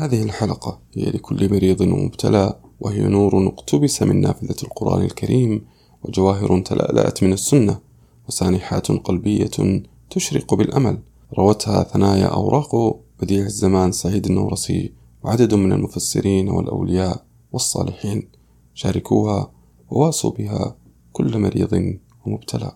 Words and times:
هذه 0.00 0.22
الحلقة 0.22 0.80
هي 0.94 1.10
لكل 1.10 1.52
مريض 1.52 1.80
ومبتلى 1.80 2.60
وهي 2.80 3.00
نور 3.08 3.46
اقتبس 3.46 4.02
من 4.02 4.20
نافذة 4.20 4.56
القرآن 4.62 5.02
الكريم 5.02 5.66
وجواهر 6.04 6.60
تلألأت 6.60 7.22
من 7.22 7.32
السنة 7.32 7.78
وسانحات 8.28 8.92
قلبية 8.92 9.82
تشرق 10.10 10.54
بالأمل. 10.54 10.98
روتها 11.38 11.82
ثنايا 11.82 12.26
أوراق 12.26 13.00
بديع 13.20 13.44
الزمان 13.44 13.92
سعيد 13.92 14.26
النورسي 14.26 14.92
وعدد 15.22 15.54
من 15.54 15.72
المفسرين 15.72 16.48
والأولياء 16.48 17.24
والصالحين. 17.52 18.28
شاركوها 18.74 19.50
وواسوا 19.90 20.30
بها 20.30 20.76
كل 21.12 21.38
مريض 21.38 21.98
ومبتلى. 22.26 22.72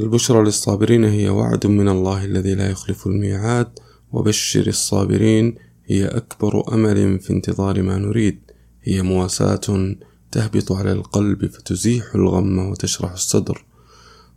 البشرى 0.00 0.42
للصابرين 0.44 1.04
هي 1.04 1.28
وعد 1.28 1.66
من 1.66 1.88
الله 1.88 2.24
الذي 2.24 2.54
لا 2.54 2.70
يخلف 2.70 3.06
الميعاد 3.06 3.68
وبشر 4.12 4.66
الصابرين 4.66 5.54
هي 5.86 6.06
أكبر 6.06 6.74
أمل 6.74 7.20
في 7.20 7.32
انتظار 7.32 7.82
ما 7.82 7.98
نريد. 7.98 8.38
هي 8.82 9.02
مواساة 9.02 9.94
تهبط 10.32 10.72
على 10.72 10.92
القلب 10.92 11.46
فتزيح 11.46 12.14
الغم 12.14 12.58
وتشرح 12.58 13.12
الصدر. 13.12 13.64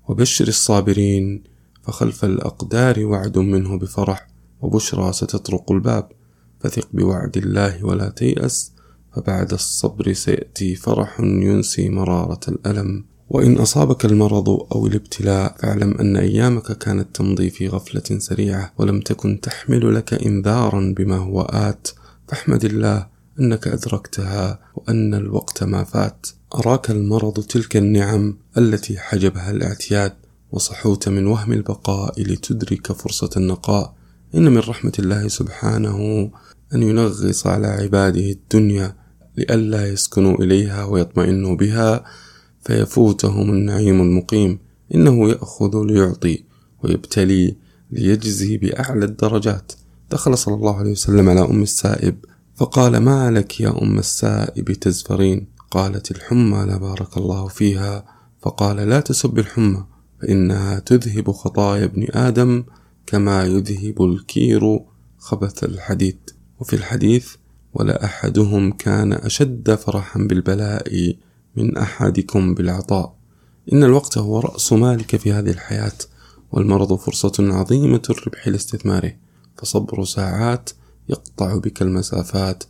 وبشر 0.08 0.48
الصابرين 0.48 1.44
فخلف 1.84 2.26
الأقدار 2.26 3.06
وعد 3.06 3.38
منه 3.38 3.78
بفرح 3.78 4.28
وبشرى 4.62 5.14
ستطرق 5.14 5.72
الباب. 5.72 6.12
فثق 6.60 6.88
بوعد 6.94 7.38
الله 7.38 7.86
ولا 7.86 8.10
تيأس 8.10 8.72
فبعد 9.16 9.54
الصبر 9.54 10.14
سيأتي 10.14 10.76
فرح 10.76 11.20
ينسي 11.20 11.90
مرارة 11.90 12.40
الألم. 12.48 13.17
وإن 13.30 13.58
أصابك 13.58 14.06
المرض 14.06 14.50
أو 14.50 14.88
الابتلاء 14.88 15.56
فاعلم 15.60 15.94
أن 16.00 16.18
أيامك 16.18 16.78
كانت 16.78 17.16
تمضي 17.16 17.50
في 17.50 17.68
غفلة 17.68 18.20
سريعة 18.20 18.74
ولم 18.78 19.00
تكن 19.00 19.40
تحمل 19.42 19.96
لك 19.96 20.14
إنذارا 20.14 20.94
بما 20.98 21.18
هو 21.18 21.42
آت. 21.42 21.88
فاحمد 22.28 22.66
الله 22.66 23.08
أنك 23.40 23.68
أدركتها 23.68 24.60
وأن 24.76 25.14
الوقت 25.14 25.64
ما 25.64 25.84
فات. 25.84 26.28
أراك 26.56 26.92
المرض 26.92 27.40
تلك 27.44 27.78
النعم 27.78 28.38
التي 28.58 28.98
حجبها 28.98 29.52
الاعتياد 29.52 30.14
وصحوت 30.52 31.10
من 31.10 31.28
وهم 31.28 31.54
البقاء 31.54 32.22
لتدرك 32.22 32.92
فرصة 32.92 33.30
النقاء. 33.38 33.94
إن 34.36 34.52
من 34.52 34.58
رحمة 34.58 34.94
الله 35.00 35.28
سبحانه 35.28 36.32
أن 36.74 36.84
ينغص 36.84 37.48
على 37.48 37.68
عباده 37.68 38.32
الدنيا 38.32 38.96
لئلا 39.38 39.88
يسكنوا 39.88 40.36
إليها 40.44 40.84
ويطمئنوا 40.86 41.56
بها. 41.56 42.04
فيفوتهم 42.68 43.50
النعيم 43.50 44.02
المقيم. 44.02 44.60
إنه 44.96 45.30
يأخذ 45.30 45.84
ليعطي 45.84 46.44
ويبتلي 46.84 47.56
ليجزي 47.92 48.58
بأعلى 48.58 49.06
الدرجات. 49.06 49.72
دخل 50.12 50.38
صلى 50.38 50.56
الله 50.56 50.76
عليه 50.76 50.92
وسلم 50.92 51.30
على 51.30 51.42
أم 51.42 51.62
السائب 51.62 52.16
فقال 52.56 52.98
ما 52.98 53.32
لك 53.32 53.62
يا 53.62 53.82
أم 53.84 54.00
السائب 54.00 54.72
تزفرين؟ 54.72 55.48
قالت 55.72 56.12
الحمى 56.12 56.66
لا 56.66 56.78
بارك 56.78 57.18
الله 57.18 57.48
فيها. 57.48 58.06
فقال 58.42 58.78
لا 58.78 59.00
تسب 59.00 59.40
الحمى 59.40 59.86
فإنها 60.22 60.80
تذهب 60.80 61.32
خطايا 61.32 61.84
ابن 61.84 62.08
آدم 62.10 62.64
كما 63.06 63.46
يذهب 63.46 64.04
الكير. 64.04 64.80
خبث 65.18 65.64
الحديد 65.64 66.20
وفي 66.60 66.76
الحديث 66.76 67.28
ولا 67.74 68.06
أحدهم 68.06 68.72
كان 68.72 69.14
أشد 69.14 69.76
فرحا 69.76 70.20
بالبلاء 70.20 71.16
من 71.58 71.78
أحدكم 71.78 72.54
بالعطاء. 72.54 73.16
إن 73.74 73.84
الوقت 73.84 74.18
هو 74.18 74.40
رأس 74.40 74.74
مالك 74.74 75.16
في 75.16 75.34
هذه 75.34 75.50
الحياة 75.50 75.98
والمرض 76.52 76.94
فرصة 76.94 77.34
عظيمة 77.40 78.02
الربح 78.10 78.48
لاستثماره 78.48 79.14
فصبر 79.58 80.04
ساعات 80.04 80.70
يقطع 81.10 81.58
بك 81.58 81.82
المسافات 81.82 82.64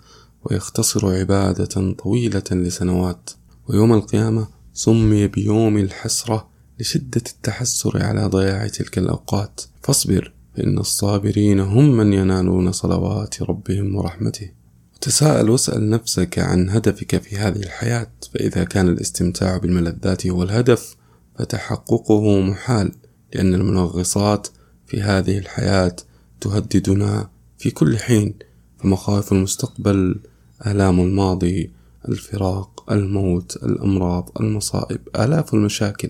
ويختصر 0.44 1.16
عبادة 1.20 1.94
طويلة 1.94 2.44
لسنوات. 2.52 3.30
ويوم 3.70 3.94
القيامة 3.94 4.48
سمي 4.74 5.28
بيوم 5.28 5.78
الحسرة 5.78 6.50
لشدة 6.80 7.22
التحسر 7.30 8.04
على 8.04 8.26
ضياع 8.26 8.68
تلك 8.68 8.98
الأوقات. 8.98 9.62
فاصبر 9.84 10.34
فإن 10.56 10.78
الصابرين 10.78 11.60
هم 11.60 11.98
من 11.98 12.14
ينالون 12.14 12.72
صلوات 12.72 13.42
ربهم 13.42 13.96
ورحمته. 13.96 14.57
تساءل 15.02 15.50
واسأل 15.50 15.90
نفسك 15.90 16.40
عن 16.40 16.70
هدفك 16.70 17.22
في 17.22 17.38
هذه 17.38 17.60
الحياة 17.60 18.12
فإذا 18.34 18.64
كان 18.64 18.90
الاستمتاع 18.90 19.58
بالملذات 19.58 20.28
هو 20.28 20.44
الهدف 20.44 20.96
فتحققه 21.40 22.40
محال 22.40 22.92
لأن 23.34 23.54
المنغصات 23.54 24.48
في 24.88 25.02
هذه 25.02 25.38
الحياة 25.38 25.96
تهددنا 26.42 27.30
في 27.58 27.72
كل 27.72 27.98
حين 27.98 28.34
فمخاوف 28.78 29.32
المستقبل 29.32 30.20
آلام 30.68 31.00
الماضي 31.00 31.72
الفراق 32.10 32.92
الموت 32.92 33.56
الأمراض 33.64 34.30
المصائب 34.40 35.00
آلاف 35.16 35.54
المشاكل 35.54 36.10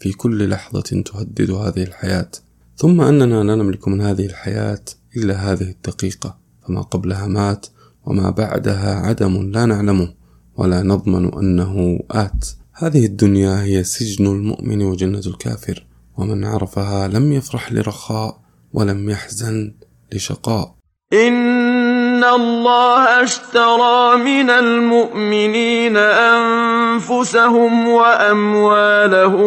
في 0.00 0.12
كل 0.12 0.48
لحظة 0.48 0.80
تهدد 0.80 1.50
هذه 1.50 1.82
الحياة. 1.82 2.30
ثم 2.76 3.00
أننا 3.00 3.44
لا 3.44 3.54
نملك 3.54 3.88
من 3.88 4.00
هذه 4.00 4.26
الحياة 4.26 4.82
إلا 5.16 5.52
هذه 5.52 5.70
الدقيقة 5.70 6.38
فما 6.66 6.80
قبلها 6.80 7.26
مات 7.26 7.66
وما 8.06 8.30
بعدها 8.30 8.94
عدم 9.06 9.50
لا 9.50 9.66
نعلمه 9.66 10.14
ولا 10.56 10.82
نضمن 10.82 11.34
أنه 11.34 12.00
آت. 12.10 12.46
هذه 12.72 13.06
الدنيا 13.06 13.62
هي 13.62 13.84
سجن 13.84 14.26
المؤمن 14.26 14.82
وجنة 14.82 15.22
الكافر 15.26 15.86
ومن 16.16 16.44
عرفها 16.44 17.08
لم 17.08 17.32
يفرح 17.32 17.72
لرخاء 17.72 18.40
ولم 18.72 19.10
يحزن 19.10 19.74
لشقاء. 20.12 20.76
إن 21.12 22.24
الله 22.24 23.24
اشترى 23.24 24.16
من 24.16 24.50
المؤمنين 24.50 25.96
أنفسهم 25.96 27.88
وأموالهم 27.88 29.46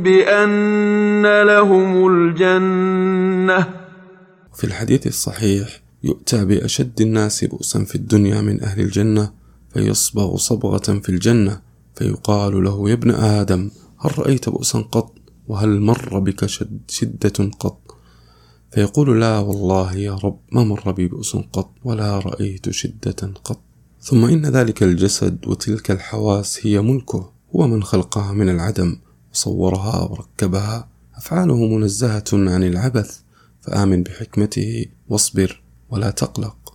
بأن 0.00 1.42
لهم 1.42 2.06
الجنة. 2.08 3.66
في 4.54 4.64
الحديث 4.64 5.06
الصحيح 5.06 5.81
يؤتى 6.04 6.44
بأشد 6.44 7.00
الناس 7.00 7.44
بؤسا 7.44 7.84
في 7.84 7.94
الدنيا 7.94 8.40
من 8.40 8.62
أهل 8.62 8.80
الجنة 8.80 9.32
فيصبغ 9.74 10.36
صبغة 10.36 11.00
في 11.00 11.08
الجنة 11.08 11.60
فيقال 11.94 12.64
له 12.64 12.88
يا 12.88 12.94
ابن 12.94 13.10
آدم 13.10 13.70
هل 13.98 14.18
رأيت 14.18 14.48
بؤسا 14.48 14.78
قط؟ 14.78 15.14
وهل 15.48 15.80
مر 15.80 16.18
بك 16.18 16.46
شد 16.46 16.80
شدة 16.88 17.50
قط؟ 17.60 17.82
فيقول 18.72 19.20
لا 19.20 19.38
والله 19.38 19.96
يا 19.96 20.14
رب 20.14 20.38
ما 20.52 20.64
مر 20.64 20.92
بي 20.92 21.08
بؤس 21.08 21.36
قط 21.36 21.70
ولا 21.84 22.18
رأيت 22.18 22.70
شدة 22.70 23.32
قط. 23.44 23.60
ثم 24.00 24.24
إن 24.24 24.46
ذلك 24.46 24.82
الجسد 24.82 25.46
وتلك 25.46 25.90
الحواس 25.90 26.66
هي 26.66 26.80
ملكه 26.80 27.32
هو 27.56 27.66
من 27.66 27.82
خلقها 27.82 28.32
من 28.32 28.48
العدم 28.48 28.96
وصورها 29.34 30.02
وركبها. 30.02 30.88
أفعاله 31.14 31.66
منزهة 31.66 32.24
عن 32.32 32.62
العبث 32.62 33.20
فآمن 33.60 34.02
بحكمته 34.02 34.86
واصبر. 35.08 35.61
ولا 35.92 36.10
تقلق. 36.10 36.74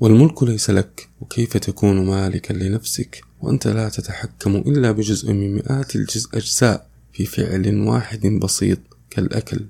والملك 0.00 0.42
ليس 0.42 0.70
لك 0.70 1.08
وكيف 1.20 1.56
تكون 1.56 2.06
مالكا 2.06 2.52
لنفسك؟ 2.52 3.24
وأنت 3.40 3.68
لا 3.68 3.88
تتحكم 3.88 4.56
إلا 4.56 4.92
بجزء 4.92 5.32
من 5.32 5.54
مئات 5.54 5.96
الأجزاء 5.96 6.90
في 7.12 7.26
فعل 7.26 7.80
واحد 7.80 8.26
بسيط 8.26 8.78
كالأكل. 9.10 9.66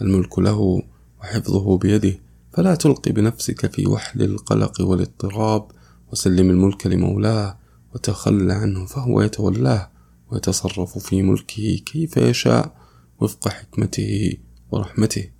الملك 0.00 0.38
له 0.38 0.82
وحفظه 1.20 1.78
بيده 1.78 2.18
فلا 2.52 2.74
تلقي 2.74 3.12
بنفسك 3.12 3.72
في 3.72 3.86
وحل 3.86 4.22
القلق 4.22 4.80
والاضطراب. 4.80 5.70
وسلم 6.12 6.50
الملك 6.50 6.86
لمولاه 6.86 7.58
وتخل 7.94 8.50
عنه 8.50 8.86
فهو 8.86 9.22
يتولاه 9.22 9.90
ويتصرف 10.30 10.98
في 10.98 11.22
ملكه 11.22 11.80
كيف 11.86 12.16
يشاء 12.16 12.76
وفق 13.20 13.48
حكمته 13.48 14.32
ورحمته. 14.70 15.35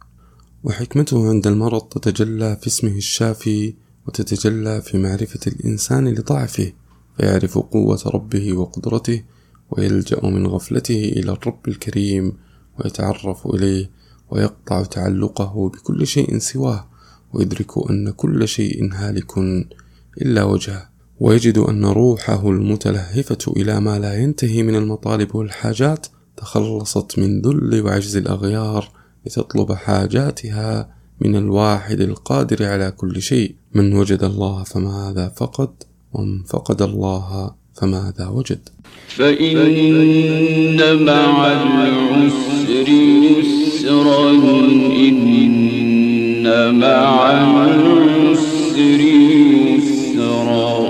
وحكمته 0.64 1.28
عند 1.28 1.46
المرض 1.46 1.80
تتجلى 1.80 2.56
في 2.60 2.66
اسمه 2.66 2.96
الشافي 2.96 3.74
وتتجلى 4.06 4.82
في 4.82 4.98
معرفة 4.98 5.40
الإنسان 5.46 6.08
لضعفه 6.08 6.72
فيعرف 7.16 7.58
قوة 7.58 8.02
ربه 8.06 8.52
وقدرته 8.52 9.22
ويلجأ 9.70 10.20
من 10.26 10.46
غفلته 10.46 11.12
إلى 11.16 11.32
الرب 11.32 11.68
الكريم 11.68 12.32
ويتعرف 12.78 13.46
إليه 13.46 13.90
ويقطع 14.30 14.82
تعلقه 14.82 15.68
بكل 15.68 16.06
شيء 16.06 16.38
سواه 16.38 16.88
ويدرك 17.32 17.90
أن 17.90 18.10
كل 18.10 18.48
شيء 18.48 18.92
هالك 18.92 19.38
إلا 20.22 20.44
وجهه. 20.44 20.88
ويجد 21.20 21.58
أن 21.58 21.84
روحه 21.84 22.50
المتلهفة 22.50 23.52
إلى 23.56 23.80
ما 23.80 23.98
لا 23.98 24.14
ينتهي 24.22 24.62
من 24.62 24.74
المطالب 24.74 25.34
والحاجات 25.34 26.06
تخلصت 26.36 27.18
من 27.18 27.40
ذل 27.40 27.82
وعجز 27.84 28.16
الأغيار 28.16 28.90
لتطلب 29.26 29.72
حاجاتها 29.72 30.96
من 31.20 31.36
الواحد 31.36 32.00
القادر 32.00 32.64
على 32.64 32.90
كل 32.90 33.22
شيء. 33.22 33.54
من 33.74 33.92
وجد 33.92 34.22
الله 34.24 34.62
فماذا 34.62 35.28
فقد 35.28 35.68
ومن 36.12 36.42
فقد 36.42 36.82
الله 36.82 37.54
فماذا 37.74 38.26
وجد. 38.26 38.68
فإن 39.08 41.04
مع 41.04 41.46
العسر 41.46 42.88
يسرا 43.38 44.30
إن 45.06 46.46
مع 46.80 47.32
العسر 47.32 49.00
يسرا. 49.66 50.86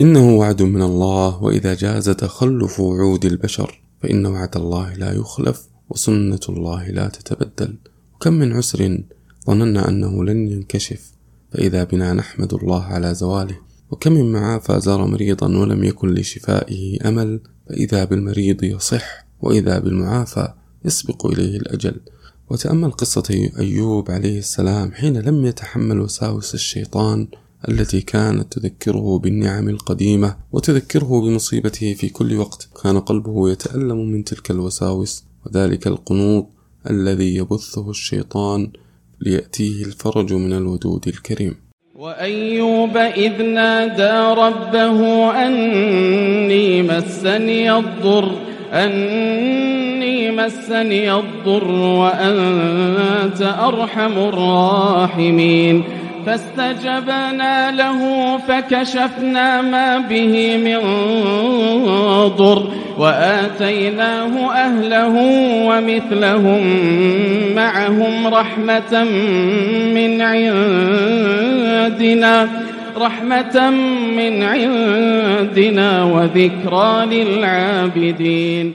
إنه 0.00 0.36
وعد 0.36 0.62
من 0.62 0.82
الله 0.82 1.42
وإذا 1.42 1.74
جاز 1.74 2.10
تخلف 2.10 2.80
وعود 2.80 3.24
البشر 3.24 3.80
فإن 4.02 4.26
وعد 4.26 4.56
الله 4.56 4.94
لا 4.94 5.12
يخلف. 5.12 5.73
وسنة 5.90 6.40
الله 6.48 6.90
لا 6.90 7.08
تتبدل. 7.08 7.74
وكم 8.14 8.32
من 8.32 8.52
عسر 8.52 8.98
ظننا 9.46 9.88
أنه 9.88 10.24
لن 10.24 10.48
ينكشف 10.48 11.12
فإذا 11.52 11.84
بنا 11.84 12.12
نحمد 12.12 12.54
الله 12.54 12.82
على 12.82 13.14
زواله. 13.14 13.58
وكم 13.90 14.12
من 14.12 14.32
معافى 14.32 14.80
زار 14.80 15.06
مريضا 15.06 15.46
ولم 15.46 15.84
يكن 15.84 16.14
لشفائه 16.14 17.08
أمل 17.08 17.40
فإذا 17.68 18.04
بالمريض 18.04 18.64
يصح 18.64 19.26
وإذا 19.40 19.78
بالمعافى 19.78 20.52
يسبق 20.84 21.26
إليه 21.26 21.56
الأجل. 21.56 22.00
وتأمل 22.50 22.90
قصة 22.90 23.50
أيوب 23.58 24.10
عليه 24.10 24.38
السلام 24.38 24.92
حين 24.92 25.16
لم 25.16 25.46
يتحمل 25.46 26.00
وساوس 26.00 26.54
الشيطان 26.54 27.28
التي 27.68 28.00
كانت 28.00 28.58
تذكره 28.58 29.18
بالنعم 29.18 29.68
القديمة 29.68 30.36
وتذكره 30.52 31.20
بمصيبته 31.20 31.94
في 31.94 32.08
كل 32.08 32.36
وقت. 32.36 32.68
كان 32.82 33.00
قلبه 33.00 33.50
يتألم 33.50 34.12
من 34.12 34.24
تلك 34.24 34.50
الوساوس 34.50 35.24
وذلك 35.46 35.86
القنوط 35.86 36.46
الذي 36.90 37.36
يبثه 37.36 37.90
الشيطان 37.90 38.70
ليأتيه 39.20 39.84
الفرج 39.84 40.32
من 40.32 40.52
الودود 40.52 41.08
الكريم. 41.08 41.54
وأيوب 41.94 42.96
إذ 42.96 43.42
نادى 43.42 44.40
ربه 44.40 45.30
أني 45.46 46.82
مسني 46.82 47.76
الضر 47.76 48.32
أني 48.72 50.30
مسني 50.30 51.14
الضر 51.14 51.70
وأنت 51.70 53.42
أرحم 53.42 54.18
الراحمين. 54.18 56.03
فاستجبنا 56.26 57.70
له 57.70 58.00
فكشفنا 58.38 59.62
ما 59.62 59.98
به 59.98 60.56
من 60.56 60.78
ضر 62.36 62.70
وآتيناه 62.98 64.52
أهله 64.66 65.14
ومثلهم 65.68 66.62
معهم 67.54 68.26
رحمة 68.26 69.04
من 69.94 70.22
عندنا 70.22 72.48
رحمة 72.96 73.70
من 74.16 74.42
عندنا 74.42 76.04
وذكرى 76.04 77.06
للعابدين. 77.06 78.74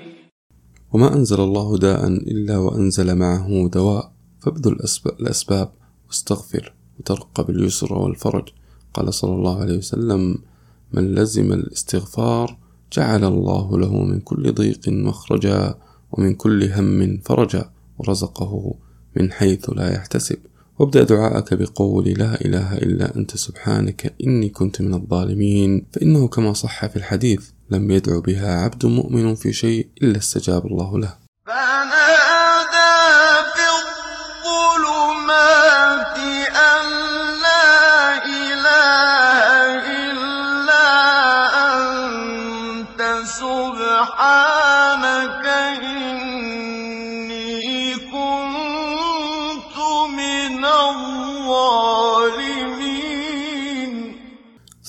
وما 0.93 1.15
أنزل 1.15 1.39
الله 1.39 1.77
داء 1.77 2.07
إلا 2.07 2.57
وأنزل 2.57 3.15
معه 3.15 3.69
دواء 3.73 4.11
فابذل 4.41 4.77
الأسباب 5.19 5.69
واستغفر. 6.07 6.78
وترقب 6.99 7.49
اليسر 7.49 7.93
والفرج. 7.93 8.49
قال 8.93 9.13
صلى 9.13 9.35
الله 9.35 9.61
عليه 9.61 9.77
وسلم 9.77 10.37
من 10.93 11.15
لزم 11.15 11.53
الاستغفار 11.53 12.57
جعل 12.93 13.23
الله 13.23 13.79
له 13.79 14.03
من 14.03 14.19
كل 14.19 14.53
ضيق 14.53 14.89
مخرجا 14.89 15.75
ومن 16.11 16.35
كل 16.35 16.63
هم 16.63 17.17
فرجا 17.25 17.69
ورزقه 17.97 18.73
من 19.15 19.31
حيث 19.31 19.69
لا 19.69 19.93
يحتسب. 19.93 20.37
وابدأ 20.79 21.03
دعاءك 21.03 21.53
بقول 21.53 22.05
لا 22.05 22.41
إله 22.45 22.77
إلا 22.77 23.15
أنت 23.15 23.37
سبحانك 23.37 24.15
إني 24.23 24.49
كنت 24.49 24.81
من 24.81 24.93
الظالمين 24.93 25.85
فإنه 25.93 26.27
كما 26.27 26.53
صح 26.53 26.85
في 26.85 26.95
الحديث 26.95 27.49
لم 27.71 27.91
يدع 27.91 28.19
بها 28.19 28.51
عبد 28.61 28.85
مؤمن 28.85 29.35
في 29.35 29.53
شيء 29.53 29.87
إلا 30.01 30.17
استجاب 30.17 30.65
الله 30.65 30.99
له. 30.99 31.18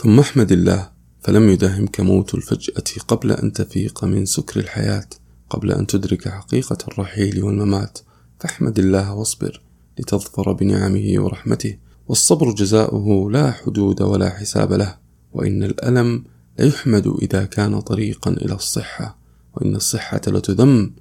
ثم 0.03 0.19
احمد 0.19 0.53
الله 0.53 0.91
فلم 1.21 1.51
يداهمك 1.51 2.01
موت 2.01 2.35
الفجأة 2.35 3.03
قبل 3.09 3.33
أن 3.33 3.53
تفيق 3.53 4.05
من 4.05 4.27
سكر 4.27 4.61
الحياة 4.61 5.07
قبل 5.51 5.73
أن 5.73 5.87
تدرك 5.87 6.29
حقيقة 6.29 6.79
الرحيل 6.89 7.43
والممات. 7.43 7.99
فاحمد 8.41 8.79
الله 8.79 9.15
واصبر 9.15 9.63
لتظفر 9.99 10.53
بنعمه 10.53 11.15
ورحمته 11.17 11.77
والصبر 12.09 12.53
جزاؤه 12.53 13.31
لا 13.31 13.51
حدود 13.51 14.03
ولا 14.03 14.31
حساب 14.31 14.73
له. 14.73 14.97
وإن 15.33 15.63
الألم 15.63 16.25
ليحمد 16.59 17.07
إذا 17.23 17.45
كان 17.45 17.81
طريقا 17.81 18.31
إلى 18.31 18.55
الصحة 18.55 19.19
وإن 19.55 19.77
الصحة 19.77 20.21
لتذم 20.27 20.93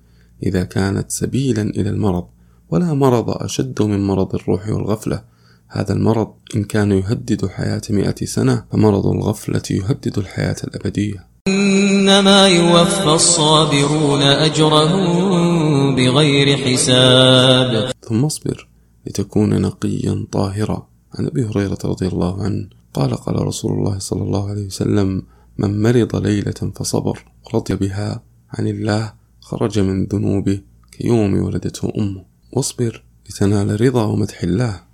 إذا 0.43 0.63
كانت 0.63 1.11
سبيلا 1.11 1.61
إلى 1.61 1.89
المرض. 1.89 2.27
ولا 2.69 2.93
مرض 2.93 3.29
أشد 3.29 3.81
من 3.81 4.07
مرض 4.07 4.35
الروح 4.35 4.69
والغفلة. 4.69 5.23
هذا 5.71 5.93
المرض 5.93 6.33
إن 6.55 6.63
كان 6.63 6.91
يهدد 6.91 7.45
حياة 7.47 7.81
مئة 7.89 8.25
سنة 8.25 8.65
فمرض 8.71 9.07
الغفلة 9.07 9.61
يهدد 9.71 10.17
الحياة 10.17 10.55
الأبدية. 10.63 11.27
إنما 11.47 12.47
يوفى 12.47 13.13
الصابرون 13.13 14.21
أجرهم 14.21 15.95
بغير 15.95 16.57
حساب. 16.57 17.91
ثم 18.01 18.25
اصبر 18.25 18.67
لتكون 19.07 19.61
نقيا 19.61 20.27
طاهرا. 20.31 20.87
عن 21.13 21.25
أبي 21.25 21.45
هريرة 21.45 21.77
رضي 21.85 22.07
الله 22.07 22.43
عنه 22.43 22.69
قال 22.93 23.15
قال 23.15 23.47
رسول 23.47 23.71
الله 23.71 23.99
صلى 23.99 24.23
الله 24.23 24.49
عليه 24.49 24.65
وسلم 24.65 25.23
من 25.57 25.81
مرض 25.81 26.15
ليلة 26.15 26.71
فصبر 26.75 27.25
رضي 27.53 27.75
بها 27.75 28.23
عن 28.49 28.67
الله 28.67 29.13
خرج 29.39 29.79
من 29.79 30.05
ذنوبه 30.05 30.61
كيوم 30.91 31.33
ولدته 31.43 31.91
أمه. 31.97 32.25
واصبر 32.53 33.03
لتنال 33.29 33.81
رضا 33.81 34.03
ومدح 34.05 34.43
الله. 34.43 34.88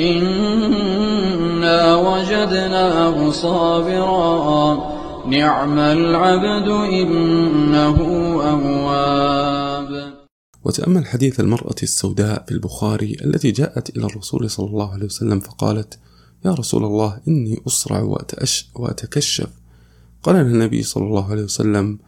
إنا 0.00 1.94
وجدناه 1.96 3.30
صابرا 3.30 4.74
نعم 5.26 5.78
العبد 5.78 6.68
إنه 6.68 7.98
أواب 8.42 10.14
وتأمل 10.64 11.06
حديث 11.06 11.40
المرأة 11.40 11.74
السوداء 11.82 12.44
في 12.44 12.52
البخاري 12.52 13.16
التي 13.24 13.50
جاءت 13.50 13.96
إلى 13.96 14.06
الرسول 14.06 14.50
صلى 14.50 14.66
الله 14.66 14.92
عليه 14.92 15.04
وسلم 15.04 15.40
فقالت 15.40 15.98
يا 16.44 16.50
رسول 16.50 16.84
الله 16.84 17.20
إني 17.28 17.60
أسرع 17.66 18.00
وأتأش 18.00 18.70
وأتكشف. 18.74 19.48
قال 20.22 20.36
النبي 20.36 20.82
صلى 20.82 21.04
الله 21.04 21.30
عليه 21.30 21.42
وسلم 21.42 21.98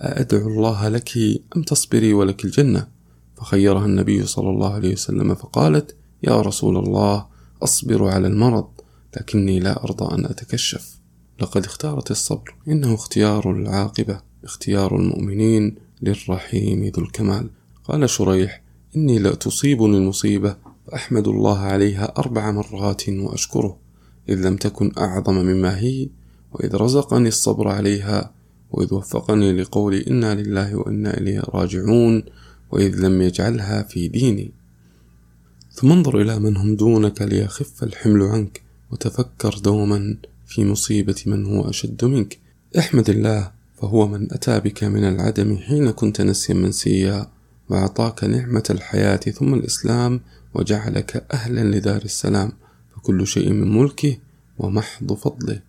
أدعو 0.00 0.48
الله 0.48 0.88
لك 0.88 1.18
أم 1.56 1.62
تصبري 1.62 2.14
ولك 2.14 2.44
الجنة؟ 2.44 2.88
فخيرها 3.36 3.86
النبي 3.86 4.26
صلى 4.26 4.50
الله 4.50 4.74
عليه 4.74 4.92
وسلم 4.92 5.34
فقالت 5.34 5.96
يا 6.22 6.40
رسول 6.40 6.76
الله 6.76 7.33
أصبر 7.64 8.08
على 8.08 8.26
المرض 8.26 8.68
لكني 9.16 9.60
لا 9.60 9.84
أرضى 9.84 10.14
أن 10.14 10.24
أتكشف. 10.24 10.98
لقد 11.40 11.64
اختارت 11.64 12.10
الصبر 12.10 12.54
إنه 12.68 12.94
اختيار 12.94 13.50
العاقبة 13.50 14.20
اختيار 14.44 14.96
المؤمنين 14.96 15.74
للرحيم 16.02 16.84
ذو 16.84 17.02
الكمال. 17.02 17.50
قال 17.84 18.10
شريح 18.10 18.62
إني 18.96 19.18
لا 19.18 19.34
تصيبني 19.34 19.96
المصيبة 19.96 20.56
فأحمد 20.86 21.28
الله 21.28 21.58
عليها 21.58 22.12
أربع 22.18 22.50
مرات 22.50 23.08
وأشكره 23.08 23.78
إذ 24.28 24.46
لم 24.46 24.56
تكن 24.56 24.92
أعظم 24.98 25.34
مما 25.34 25.78
هي 25.78 26.08
وإذ 26.52 26.76
رزقني 26.76 27.28
الصبر 27.28 27.68
عليها 27.68 28.34
وإذ 28.70 28.94
وفقني 28.94 29.52
لقول 29.52 29.94
إنا 29.94 30.34
لله 30.34 30.76
وإنا 30.76 31.18
إليه 31.18 31.42
راجعون 31.48 32.24
وإذ 32.70 33.00
لم 33.00 33.22
يجعلها 33.22 33.82
في 33.82 34.08
ديني. 34.08 34.52
ثم 35.74 35.92
انظر 35.92 36.20
إلى 36.20 36.38
من 36.38 36.56
هم 36.56 36.76
دونك 36.76 37.22
ليخف 37.22 37.82
الحمل 37.82 38.22
عنك 38.22 38.62
وتفكر 38.90 39.58
دوما 39.58 40.16
في 40.46 40.64
مصيبة 40.64 41.22
من 41.26 41.46
هو 41.46 41.70
أشد 41.70 42.04
منك. 42.04 42.38
احمد 42.78 43.10
الله 43.10 43.52
فهو 43.80 44.08
من 44.08 44.32
أتى 44.32 44.60
بك 44.60 44.84
من 44.84 45.04
العدم 45.04 45.56
حين 45.56 45.90
كنت 45.90 46.20
نسيا 46.20 46.54
منسيا 46.54 47.26
وأعطاك 47.68 48.24
نعمة 48.24 48.64
الحياة 48.70 49.16
ثم 49.16 49.54
الإسلام 49.54 50.20
وجعلك 50.54 51.26
أهلا 51.32 51.76
لدار 51.76 52.02
السلام 52.02 52.52
فكل 52.96 53.26
شيء 53.26 53.50
من 53.50 53.78
ملكه 53.78 54.16
ومحض 54.58 55.12
فضله. 55.12 55.60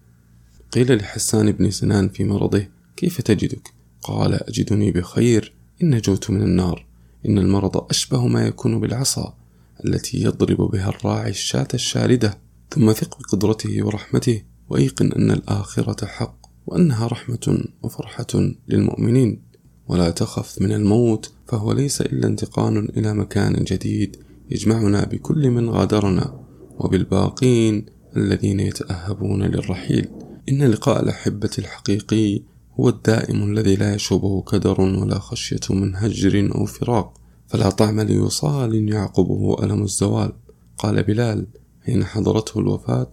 قيل 0.71 0.95
لحسان 0.95 1.51
بن 1.51 1.71
سنان 1.71 2.09
في 2.09 2.24
مرضه 2.24 2.67
كيف 2.97 3.21
تجدك؟ 3.21 3.74
قال 4.03 4.33
أجدني 4.33 4.91
بخير 4.91 5.53
إن 5.83 5.95
نجوت 5.95 6.29
من 6.29 6.41
النار 6.41 6.85
إن 7.25 7.38
المرض 7.38 7.77
أشبه 7.89 8.27
ما 8.27 8.47
يكون 8.47 8.79
بالعصا. 8.79 9.44
التي 9.88 10.22
يضرب 10.22 10.72
بها 10.72 10.89
الراعي 10.89 11.30
الشاة 11.30 11.68
الشاردة 11.74 12.38
ثم 12.72 12.92
ثق 12.92 13.20
بقدرته 13.20 13.86
ورحمته 13.86 14.42
وأيقن 14.70 15.12
أن 15.12 15.32
الآخرة 15.32 16.06
حق 16.06 16.46
وأنها 16.68 17.08
رحمة 17.08 17.65
وفرحة 17.84 18.51
للمؤمنين. 18.68 19.42
ولا 19.88 20.10
تخف 20.10 20.62
من 20.62 20.72
الموت 20.72 21.32
فهو 21.48 21.72
ليس 21.72 22.01
إلا 22.01 22.27
انتقال 22.27 22.98
إلى 22.98 23.13
مكان 23.13 23.63
جديد 23.63 24.18
يجمعنا 24.51 25.06
بكل 25.06 25.50
من 25.50 25.70
غادرنا 25.70 26.39
وبالباقين 26.77 27.86
الذين 28.18 28.60
يتأهبون 28.60 29.44
للرحيل. 29.44 30.08
إن 30.50 30.63
لقاء 30.63 31.04
الأحبة 31.04 31.50
الحقيقي 31.60 32.42
هو 32.80 32.89
الدائم 32.89 33.44
الذي 33.51 33.75
لا 33.75 33.96
يشوبه 33.96 34.42
كدر 34.42 34.82
ولا 34.82 35.20
خشية 35.20 35.60
من 35.70 35.96
هجر 35.96 36.51
أو 36.56 36.65
فراق. 36.65 37.25
فلا 37.55 37.69
طعم 37.69 38.01
لوصال 38.01 38.89
يعقبه 38.89 39.55
ألم 39.63 39.83
الزوال. 39.83 40.33
قال 40.77 41.03
بلال 41.03 41.47
حين 41.85 42.03
حضرته 42.05 42.59
الوفاة 42.59 43.12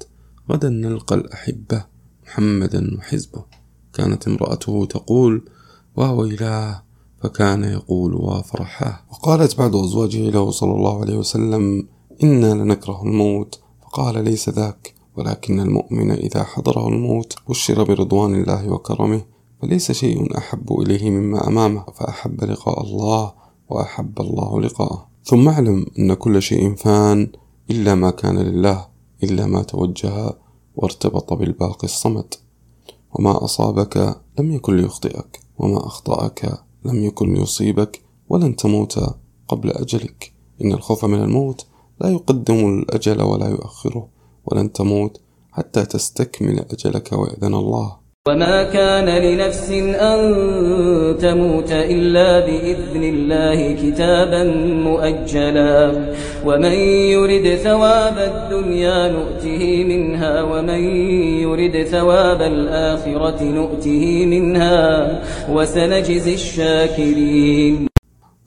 غدا 0.51 0.69
نلقى 0.69 1.15
الأحبة 1.15 1.85
محمدا 2.27 2.97
وحزبه. 2.99 3.45
كانت 3.95 4.29
امرأته 4.29 4.85
تقول 4.85 5.45
وويلاه 5.97 6.83
فكان 7.23 7.65
يقول 7.65 8.15
وفرحاه 8.15 9.01
وقالت 9.11 9.59
بعض 9.59 9.77
أزواجه 9.77 10.31
له 10.31 10.51
صلى 10.51 10.73
الله 10.73 11.01
عليه 11.01 11.17
وسلم 11.17 11.89
إنا 12.23 12.55
لنكره 12.55 13.03
الموت. 13.03 13.61
فقال 13.83 14.25
ليس 14.25 14.49
ذاك 14.49 14.95
ولكن 15.17 15.61
المؤمن 15.61 16.11
إذا 16.11 16.43
حضره 16.43 16.89
الموت 16.89 17.35
بشر 17.49 17.85
برضوان 17.85 18.35
الله 18.35 18.73
وكرمه 18.73 19.23
فليس 19.63 19.93
شيء 19.93 20.39
أحب 20.39 20.81
إليه 20.81 21.11
مما 21.11 21.49
أمامه 21.49 21.85
فأحب 21.85 22.45
لقاء 22.45 22.81
الله 22.83 23.42
وأحب 23.73 24.21
الله 24.21 24.61
لقاءه. 24.61 25.09
ثم 25.25 25.49
اعلم 25.49 25.87
أن 25.99 26.15
كل 26.15 26.43
شيء 26.43 26.75
فان 26.75 27.33
إلا 27.71 27.95
ما 27.95 28.11
كان 28.11 28.39
لله 28.39 28.87
إلا 29.23 29.47
ما 29.47 29.63
توجه 29.63 30.35
وارتبط 30.77 31.33
بالباقي 31.33 31.85
الصمد. 31.85 32.35
وما 33.15 33.45
أصابك 33.45 34.21
لم 34.39 34.53
يكن 34.53 34.77
ليخطئك 34.77 35.41
وما 35.59 35.87
أخطأك 35.87 36.65
لم 36.85 37.05
يكن 37.05 37.35
ليصيبك 37.35 38.03
ولن 38.29 38.57
تموت 38.57 39.01
قبل 39.49 39.71
أجلك. 39.71 40.33
إن 40.65 40.73
الخوف 40.73 41.05
من 41.05 41.23
الموت 41.23 41.67
لا 42.01 42.09
يقدم 42.09 42.69
الأجل 42.69 43.23
ولا 43.23 43.49
يؤخره 43.49 44.09
ولن 44.47 44.73
تموت 44.73 45.21
حتى 45.53 45.85
تستكمل 45.85 46.59
أجلك 46.59 47.13
ويأذن 47.13 47.55
الله. 47.55 48.02
وما 48.29 48.63
كان 48.63 49.09
لنفس 49.09 49.71
أن 50.11 50.21
تموت 51.19 51.73
إلا 51.73 52.47
بإذن 52.47 53.05
الله 53.05 53.73
كتابا 53.73 54.45
مؤجلا 54.89 56.15
ومن 56.47 56.73
يرد 57.15 57.57
ثواب 57.57 58.19
الدنيا 58.19 59.09
نؤته 59.09 59.85
منها 59.85 60.43
ومن 60.43 60.83
يرد 61.43 61.87
ثواب 61.87 62.43
الآخرة 62.43 63.43
نؤته 63.43 64.27
منها 64.27 65.23
وسنجزي 65.51 66.35
الشاكرين 66.35 67.89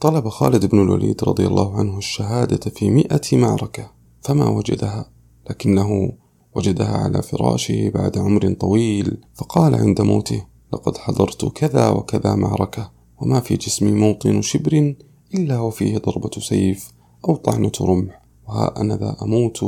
طلب 0.02 0.28
خالد 0.28 0.66
بن 0.66 0.82
الوليد 0.84 1.24
رضي 1.24 1.48
الله 1.48 1.80
عنه 1.80 1.98
الشهادة 1.98 2.72
في 2.76 2.90
مئة 2.90 3.38
معركة 3.38 3.92
فما 4.22 4.50
وجدها؟ 4.50 5.06
لكنه 5.50 6.12
وجدها 6.56 6.98
على 6.98 7.22
فراشه 7.22 7.90
بعد 7.90 8.18
عمر 8.18 8.54
طويل 8.54 9.18
فقال 9.34 9.76
عند 9.76 10.02
موته 10.02 10.46
لقد 10.74 10.98
حضرت 10.98 11.46
كذا 11.46 11.90
وكذا 11.90 12.36
معركة 12.36 12.92
وما 13.22 13.40
في 13.40 13.56
جسمي 13.56 13.92
موطن 13.92 14.42
شبر 14.42 14.96
إلا 15.34 15.60
وفيه 15.60 15.98
ضربة 15.98 16.30
سيف 16.40 16.92
أو 17.30 17.36
طعنة 17.36 17.72
رمح 17.82 18.22
وها 18.48 18.82
أنا 18.82 18.98
ذا 18.98 19.16
أموت 19.22 19.60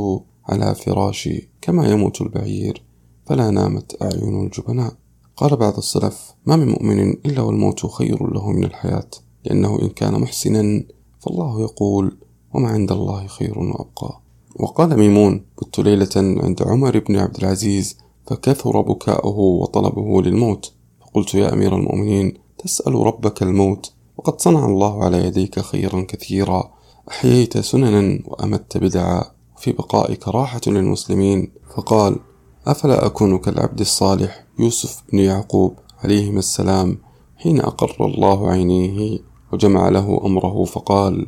على 0.46 0.76
فراشي 0.76 1.50
كما 1.62 1.88
يموت 1.88 2.22
البعير 2.22 2.84
فلا 3.26 3.50
نامت 3.50 4.02
أعين 4.02 4.46
الجبناء. 4.46 4.94
قال 5.36 5.56
بعض 5.56 5.78
السلف 5.78 6.34
ما 6.46 6.56
من 6.56 6.68
مؤمن 6.68 7.10
إلا 7.10 7.42
والموت 7.42 7.86
خير 7.86 8.34
له 8.34 8.52
من 8.52 8.64
الحياة 8.64 9.10
لأنه 9.46 9.82
إن 9.82 9.90
كان 9.90 10.22
محسنا 10.22 10.84
فالله 11.20 11.62
يقول 11.62 12.18
وما 12.54 12.68
عند 12.68 12.92
الله 12.92 13.28
خير 13.28 13.60
وأبقى. 13.60 14.22
وقال 14.60 14.98
ميمون 14.98 15.46
كنت 15.56 15.80
ليلة 15.80 16.10
عند 16.16 16.62
عمر 16.62 17.00
بن 17.00 17.16
عبد 17.16 17.38
العزيز 17.38 17.98
فكثر 18.28 18.82
بكاؤه 18.82 19.40
وطلبه 19.40 20.22
للموت. 20.22 20.74
فقلت 21.02 21.34
يا 21.34 21.54
أمير 21.54 21.76
المؤمنين 21.76 22.34
تسأل 22.58 22.94
ربك 22.96 23.44
الموت 23.44 23.94
وقد 24.18 24.42
صنع 24.42 24.66
الله 24.66 25.04
على 25.04 25.26
يديك 25.26 25.60
خيرا 25.60 26.06
كثيرا. 26.08 26.72
أحييت 27.10 27.58
سننا 27.58 28.20
وأمت 28.26 28.78
بدعا. 28.78 29.24
وفي 29.58 29.72
بقائك 29.72 30.28
راحة 30.28 30.62
للمسلمين. 30.68 31.52
فقال 31.76 32.20
أفلا 32.68 33.06
أكون 33.06 33.38
كالعبد 33.38 33.80
الصالح 33.80 34.46
يوسف 34.60 35.04
بن 35.12 35.20
يعقوب 35.20 35.76
عليهما 36.04 36.40
السلام 36.40 36.98
حين 37.38 37.62
أقر 37.62 38.06
الله 38.06 38.52
عينيه 38.52 39.20
وجمع 39.54 39.90
له 39.90 40.22
أمره؟ 40.26 40.64
فقال 40.64 41.28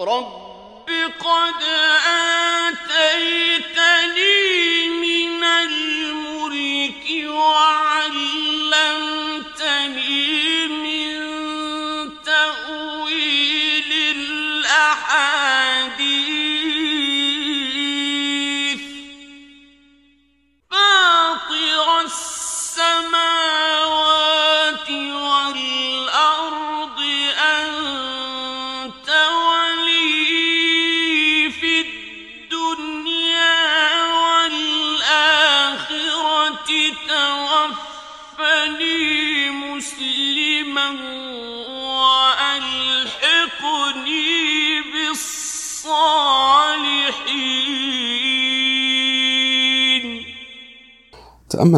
رب 0.00 0.88
قد 1.20 1.62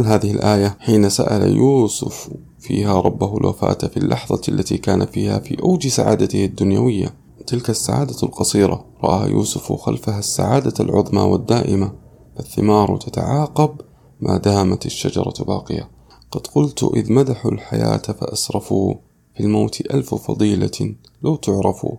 تأمل 0.03 0.15
هذه 0.15 0.31
الآية 0.31 0.77
حين 0.81 1.09
سأل 1.09 1.57
يوسف 1.57 2.31
فيها 2.59 3.01
ربه 3.01 3.37
الوفاة 3.37 3.89
في 3.89 3.97
اللحظة 3.97 4.41
التي 4.49 4.79
كان 4.79 5.07
فيها 5.07 5.39
في 5.39 5.63
أوج 5.63 5.87
سعادته 5.87 6.45
الدنيوية. 6.45 7.15
تلك 7.47 7.71
السعادة 7.71 8.17
القصيرة. 8.23 8.85
رأى 9.05 9.31
يوسف 9.31 9.73
خلفها 9.73 10.19
السعادة 10.19 10.75
العظمى 10.81 11.21
والدائمة. 11.23 11.93
فالثمار 12.37 12.97
تتعاقب 12.97 13.81
ما 14.21 14.37
دامت 14.37 14.87
الشجرة 14.87 15.45
باقية. 15.47 15.89
قد 16.31 16.47
قلت 16.47 16.83
إذ 16.83 17.13
مدحوا 17.13 17.53
الحياة 17.53 17.97
فأسرفوا. 18.21 18.95
في 19.35 19.41
الموت 19.41 19.81
ألف 19.81 20.15
فضيلة 20.15 20.95
لو 21.23 21.37
تعرفوا. 21.37 21.97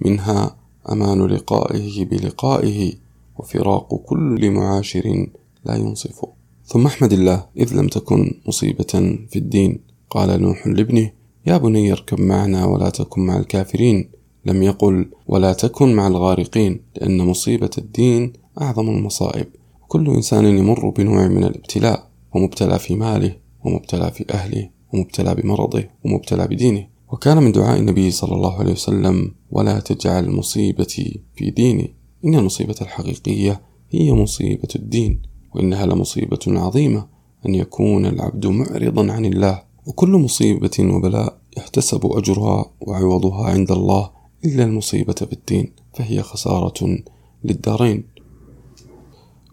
منها 0.00 0.56
أمان 0.92 1.26
لقائه 1.26 2.04
بلقائه. 2.04 2.94
وفراق 3.38 3.94
كل 3.94 4.50
معاشر 4.50 5.26
لا 5.64 5.76
ينصف 5.76 6.24
ثم 6.66 6.86
احمد 6.86 7.12
الله 7.12 7.46
إذ 7.56 7.74
لم 7.74 7.88
تكن 7.88 8.40
مصيبة 8.46 8.92
في 9.30 9.36
الدين. 9.36 9.80
قال 10.10 10.42
نوح 10.42 10.66
لابنه 10.66 11.10
يا 11.46 11.56
بني 11.56 11.92
اركب 11.92 12.20
معنا 12.20 12.64
ولا 12.64 12.90
تكن 12.90 13.20
مع 13.26 13.36
الكافرين. 13.36 14.10
لم 14.46 14.62
يقل 14.62 15.10
ولا 15.26 15.52
تكن 15.52 15.94
مع 15.94 16.06
الغارقين 16.06 16.80
لأن 16.96 17.18
مصيبة 17.18 17.70
الدين 17.78 18.32
أعظم 18.60 18.88
المصائب. 18.88 19.46
كل 19.88 20.10
إنسان 20.10 20.58
يمر 20.58 20.90
بنوع 20.90 21.28
من 21.28 21.44
الابتلاء 21.44 22.08
ومبتلى 22.34 22.78
في 22.78 22.94
ماله 22.94 23.36
ومبتلى 23.64 24.10
في 24.10 24.24
أهله 24.30 24.70
ومبتلى 24.92 25.34
بمرضه 25.34 25.84
ومبتلى 26.04 26.46
بدينه. 26.46 26.86
وكان 27.12 27.42
من 27.42 27.52
دعاء 27.52 27.78
النبي 27.78 28.10
صلى 28.10 28.34
الله 28.34 28.58
عليه 28.58 28.72
وسلم 28.72 29.34
ولا 29.50 29.80
تجعل 29.80 30.30
مصيبتي 30.30 31.20
في 31.36 31.50
ديني 31.50 31.94
إن 32.24 32.34
المصيبة 32.34 32.76
الحقيقية 32.80 33.60
هي 33.90 34.12
مصيبة 34.12 34.68
الدين. 34.76 35.35
وإنها 35.56 35.86
لمصيبة 35.86 36.38
عظيمة 36.46 37.06
أن 37.46 37.54
يكون 37.54 38.06
العبد 38.06 38.46
معرضا 38.46 39.12
عن 39.12 39.24
الله. 39.24 39.62
وكل 39.86 40.10
مصيبة 40.10 40.70
وبلاء 40.80 41.38
يحتسب 41.56 42.06
أجرها 42.06 42.70
وعوضها 42.80 43.46
عند 43.46 43.70
الله 43.72 44.10
إلا 44.44 44.64
المصيبة 44.64 45.12
في 45.12 45.32
الدين 45.32 45.72
فهي 45.94 46.22
خسارة 46.22 46.98
للدارين. 47.44 48.04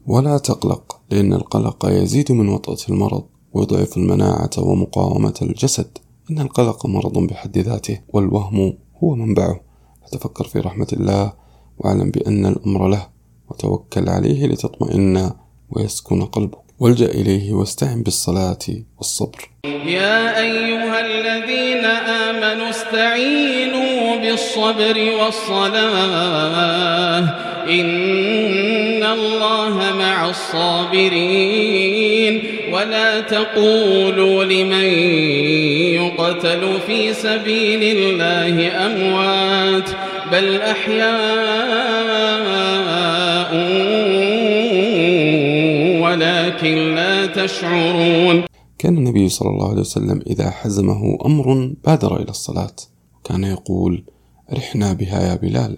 ولا 0.08 0.38
تقلق 0.38 1.00
لأن 1.12 1.34
القلق 1.34 1.86
يزيد 1.86 2.32
من 2.32 2.50
وطأة 2.50 2.78
المرض 2.90 3.24
ويضعف 3.54 3.98
المناعة 3.98 4.50
ومقاومة 4.58 5.34
الجسد. 5.42 5.98
إن 6.32 6.40
القلق 6.40 6.86
مرض 6.86 7.18
بحد 7.18 7.58
ذاته 7.58 8.00
والوهم 8.14 8.74
هو 9.04 9.16
منبعه. 9.16 9.60
فتفكر 10.06 10.44
في 10.44 10.60
رحمة 10.60 10.88
الله 10.94 11.34
وأعلم 11.80 12.12
بأن 12.12 12.46
الأمر 12.46 12.88
له 12.88 13.08
وتوكل 13.50 14.10
عليه 14.10 14.48
لتطمئن 14.48 15.32
ويسكن 15.76 16.26
قلبك. 16.26 16.58
والجأ 16.80 17.06
إليه 17.06 17.54
واستعن 17.54 18.04
بالصلاة 18.04 18.60
والصبر. 18.98 19.50
يا 19.86 20.42
أيها 20.42 21.00
الذين 21.06 21.86
آمنوا 21.86 22.70
استعينوا 22.70 24.16
بالصبر 24.16 25.12
والصلاة. 25.24 27.20
إن 27.70 29.04
الله 29.04 29.94
مع 30.00 30.30
الصابرين. 30.30 31.74
ولا 32.74 33.22
تقولوا 33.22 34.44
لمن 34.44 34.84
يقتل 35.94 36.80
في 36.88 37.14
سبيل 37.14 37.98
الله 37.98 38.86
أموات 38.86 39.90
بل 40.32 40.62
أحياء 40.62 41.14
تشعرون 47.44 48.44
كان 48.78 48.98
النبي 48.98 49.30
صلى 49.30 49.50
الله 49.50 49.70
عليه 49.70 49.82
وسلم 49.82 50.22
إذا 50.28 50.50
حزمه 50.50 51.18
أمر 51.26 51.76
بادر 51.86 52.16
إلى 52.16 52.30
الصلاة. 52.30 52.76
وكان 53.16 53.44
يقول 53.44 54.04
أرحنا 54.52 54.94
بها 54.94 55.22
يا 55.30 55.36
بلال. 55.36 55.78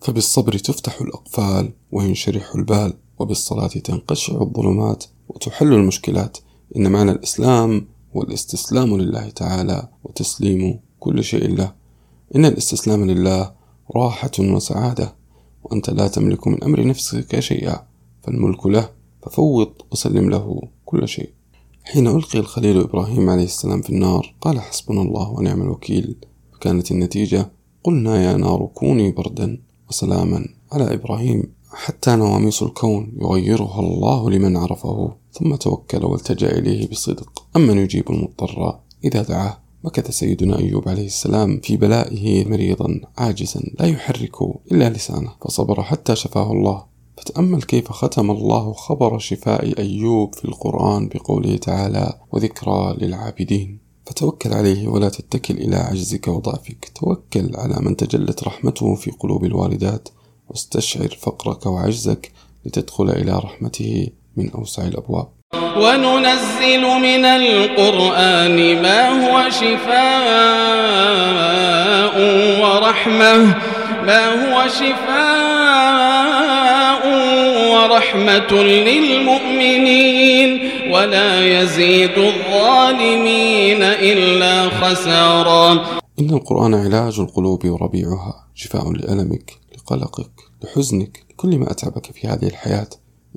فبالصبر 0.00 0.52
تفتح 0.58 1.00
الأقفال 1.00 1.72
وينشرح 1.92 2.54
البال 2.54 2.92
وبالصلاة 3.18 3.66
تنقشع 3.66 4.40
الظلمات 4.40 5.04
وتحل 5.28 5.72
المشكلات. 5.72 6.38
إن 6.76 6.92
معنى 6.92 7.10
الإسلام 7.10 7.86
هو 8.16 8.22
الاستسلام 8.22 8.96
لله 8.96 9.28
تعالى 9.28 9.88
وتسليم 10.04 10.80
كل 11.00 11.24
شيء 11.24 11.54
له. 11.54 11.72
إن 12.36 12.44
الاستسلام 12.44 13.10
لله 13.10 13.52
راحة 13.96 14.30
وسعادة 14.38 15.14
وأنت 15.62 15.90
لا 15.90 16.08
تملك 16.08 16.46
من 16.48 16.64
أمر 16.64 16.86
نفسك 16.86 17.40
شيئا 17.40 17.86
فالملك 18.22 18.66
له 18.66 18.88
ففوض 19.22 19.72
وسلم 19.92 20.30
له. 20.30 20.60
كل 20.90 21.08
شيء. 21.08 21.30
حين 21.84 22.06
ألقي 22.06 22.38
الخليل 22.38 22.80
إبراهيم 22.80 23.30
عليه 23.30 23.44
السلام 23.44 23.82
في 23.82 23.90
النار 23.90 24.34
قال 24.40 24.60
حسبنا 24.60 25.02
الله 25.02 25.30
ونعم 25.30 25.62
الوكيل. 25.62 26.16
فكانت 26.52 26.90
النتيجة 26.90 27.50
قلنا 27.84 28.24
يا 28.24 28.36
نار 28.36 28.66
كوني 28.74 29.12
بردا 29.12 29.62
وسلاما 29.88 30.48
على 30.72 30.94
إبراهيم 30.94 31.52
حتى 31.72 32.16
نواميس 32.16 32.62
الكون 32.62 33.12
يغيرها 33.20 33.80
الله 33.80 34.30
لمن 34.30 34.56
عرفه 34.56 35.12
ثم 35.32 35.54
توكل 35.54 36.04
والتجأ 36.04 36.58
إليه 36.58 36.88
بصدق. 36.88 37.44
أمن 37.56 37.78
يجيب 37.78 38.10
المضطر 38.10 38.78
إذا 39.04 39.22
دعاه. 39.22 39.56
مكث 39.84 40.10
سيدنا 40.10 40.58
أيوب 40.58 40.88
عليه 40.88 41.06
السلام 41.06 41.60
في 41.60 41.76
بلائه 41.76 42.48
مريضا 42.48 43.00
عاجزا 43.18 43.60
لا 43.80 43.86
يحرك 43.86 44.42
إلا 44.72 44.90
لسانه 44.90 45.32
فصبر 45.44 45.82
حتى 45.82 46.16
شفاه 46.16 46.52
الله. 46.52 46.89
فتأمل 47.20 47.62
كيف 47.62 47.92
ختم 47.92 48.30
الله 48.30 48.72
خبر 48.72 49.18
شفاء 49.18 49.78
أيوب 49.78 50.34
في 50.34 50.44
القرآن 50.44 51.08
بقوله 51.08 51.56
تعالى 51.56 52.12
وذكرى 52.32 52.96
للعابدين 52.98 53.78
فتوكل 54.06 54.52
عليه 54.52 54.88
ولا 54.88 55.08
تتكل 55.08 55.54
إلى 55.54 55.76
عجزك 55.76 56.28
وضعفك. 56.28 56.92
توكل 56.94 57.50
على 57.54 57.76
من 57.80 57.96
تجلت 57.96 58.44
رحمته 58.44 58.94
في 58.94 59.10
قلوب 59.10 59.44
الوالدات 59.44 60.08
واستشعر 60.48 61.08
فقرك 61.20 61.66
وعجزك 61.66 62.32
لتدخل 62.66 63.10
إلى 63.10 63.32
رحمته 63.32 64.08
من 64.36 64.50
أوسع 64.50 64.86
الأبواب. 64.86 65.28
وننزل 65.54 66.80
من 66.80 67.24
القرآن 67.24 68.82
ما 68.82 69.08
هو 69.08 69.50
شفاء 69.50 70.00
ورحمة. 72.62 73.54
ما 74.06 74.24
هو 74.28 74.68
شفاء 74.68 76.29
ورحمة 77.80 78.52
للمؤمنين 78.62 80.50
ولا 80.92 81.60
يزيد 81.60 82.18
الظالمين 82.18 83.82
إلا 83.82 84.68
خسارا. 84.68 85.72
إن 86.20 86.30
القرآن 86.30 86.74
علاج 86.74 87.20
القلوب 87.20 87.66
وربيعها 87.66 88.46
شفاء 88.54 88.92
لألمك 88.92 89.52
لقلقك 89.76 90.30
لحزنك 90.64 91.24
لكل 91.30 91.58
ما 91.58 91.70
أتعبك 91.70 92.06
في 92.06 92.26
هذه 92.26 92.46
الحياة. 92.46 92.88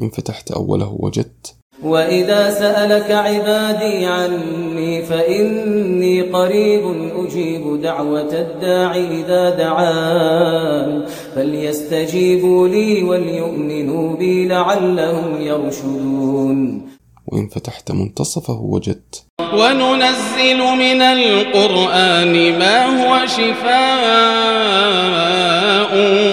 إن 0.01 0.09
فتحت 0.09 0.51
أوله 0.51 0.97
وجدت 0.99 1.55
وإذا 1.81 2.49
سألك 2.49 3.11
عبادي 3.11 4.05
عني 4.05 5.03
فإني 5.03 6.21
قريب 6.21 6.83
أجيب 7.15 7.81
دعوة 7.81 8.33
الداع 8.33 8.95
إذا 8.95 9.49
دعان. 9.49 11.05
فليستجيبوا 11.35 12.67
لي 12.67 13.03
وليؤمنوا 13.03 14.15
بي 14.15 14.47
لعلهم 14.47 15.41
يرشدون. 15.41 16.81
وإن 17.27 17.47
فتحت 17.47 17.91
منتصفه 17.91 18.61
وجدت. 18.61 19.25
وننزل 19.53 20.57
من 20.57 21.01
القرآن 21.01 22.59
ما 22.59 22.85
هو 22.85 23.25
شفاء 23.25 23.73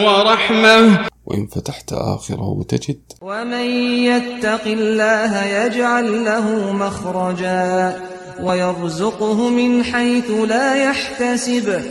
ورحمة. 0.04 1.09
وإن 1.30 1.46
فتحت 1.46 1.92
آخره 1.92 2.64
تجد. 2.68 3.00
ومن 3.22 3.64
يتق 4.04 4.66
الله 4.66 5.44
يجعل 5.44 6.24
له 6.24 6.72
مخرجا 6.72 7.96
ويرزقه 8.42 9.48
من 9.48 9.82
حيث 9.84 10.30
لا 10.30 10.90
يحتسب. 10.90 11.82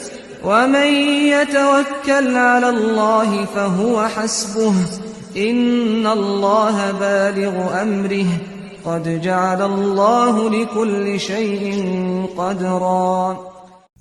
ومن 0.45 0.87
يتوكل 1.27 2.37
على 2.37 2.69
الله 2.69 3.45
فهو 3.45 4.07
حسبه. 4.07 4.73
إن 5.37 6.07
الله 6.07 6.91
بالغ 6.91 7.81
أمره. 7.81 8.27
قد 8.85 9.21
جعل 9.21 9.61
الله 9.61 10.49
لكل 10.49 11.19
شيء 11.19 11.85
قدرا. 12.37 13.37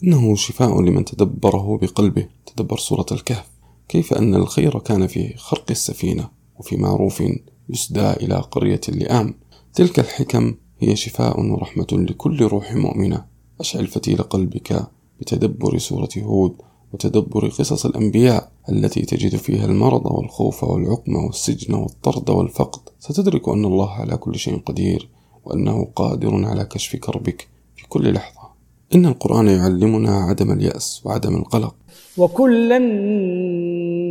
إنه 0.04 0.36
شفاء 0.36 0.82
لمن 0.82 1.04
تدبره 1.04 1.78
بقلبه. 1.82 2.26
تدبر 2.46 2.76
سورة 2.76 3.06
الكهف. 3.12 3.57
كيف 3.88 4.14
أن 4.14 4.34
الخير 4.34 4.78
كان 4.78 5.06
في 5.06 5.36
خرق 5.36 5.64
السفينة 5.70 6.28
وفي 6.58 6.76
معروف 6.76 7.22
يسدى 7.68 8.10
إلى 8.10 8.34
قرية 8.34 8.80
اللئام. 8.88 9.34
تلك 9.74 9.98
الحكم 9.98 10.54
هي 10.78 10.96
شفاء 10.96 11.40
ورحمة 11.40 11.86
لكل 11.92 12.42
روح 12.42 12.74
مؤمنة. 12.74 13.24
أشعل 13.60 13.86
فتيل 13.86 14.22
قلبك 14.22 14.86
بتدبر 15.20 15.78
سورة 15.78 16.08
هود 16.18 16.56
وتدبر 16.92 17.48
قصص 17.48 17.86
الأنبياء 17.86 18.52
التي 18.68 19.02
تجد 19.02 19.36
فيها 19.36 19.64
المرض 19.64 20.06
والخوف 20.06 20.64
والعقم 20.64 21.16
والسجن 21.16 21.74
والطرد 21.74 22.30
والفقد. 22.30 22.80
ستدرك 22.98 23.48
أن 23.48 23.64
الله 23.64 23.90
على 23.90 24.16
كل 24.16 24.36
شيء 24.36 24.58
قدير 24.58 25.08
وأنه 25.44 25.88
قادر 25.96 26.44
على 26.44 26.64
كشف 26.64 26.96
كربك 26.96 27.48
في 27.76 27.88
كل 27.88 28.12
لحظة. 28.12 28.48
إن 28.94 29.06
القرآن 29.06 29.48
يعلمنا 29.48 30.10
عدم 30.10 30.50
اليأس 30.50 31.02
وعدم 31.04 31.36
القلق. 31.36 31.74
وكلا 32.18 32.78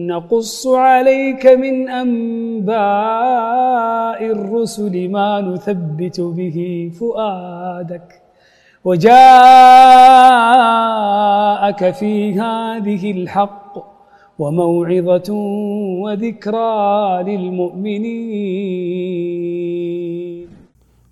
نقص 0.08 0.67
عليك 0.67 1.46
من 1.46 1.89
أنباء 1.89 2.78
الرسل 4.36 5.10
ما 5.10 5.41
نثبت 5.41 6.22
به 6.22 6.91
فؤادك 7.00 8.22
وجاءك 8.86 9.12
في 12.00 12.34
هذه 12.34 13.12
الحق 13.12 13.98
وموعظة 14.39 15.34
وذكرى 16.04 17.24
للمؤمنين. 17.28 18.88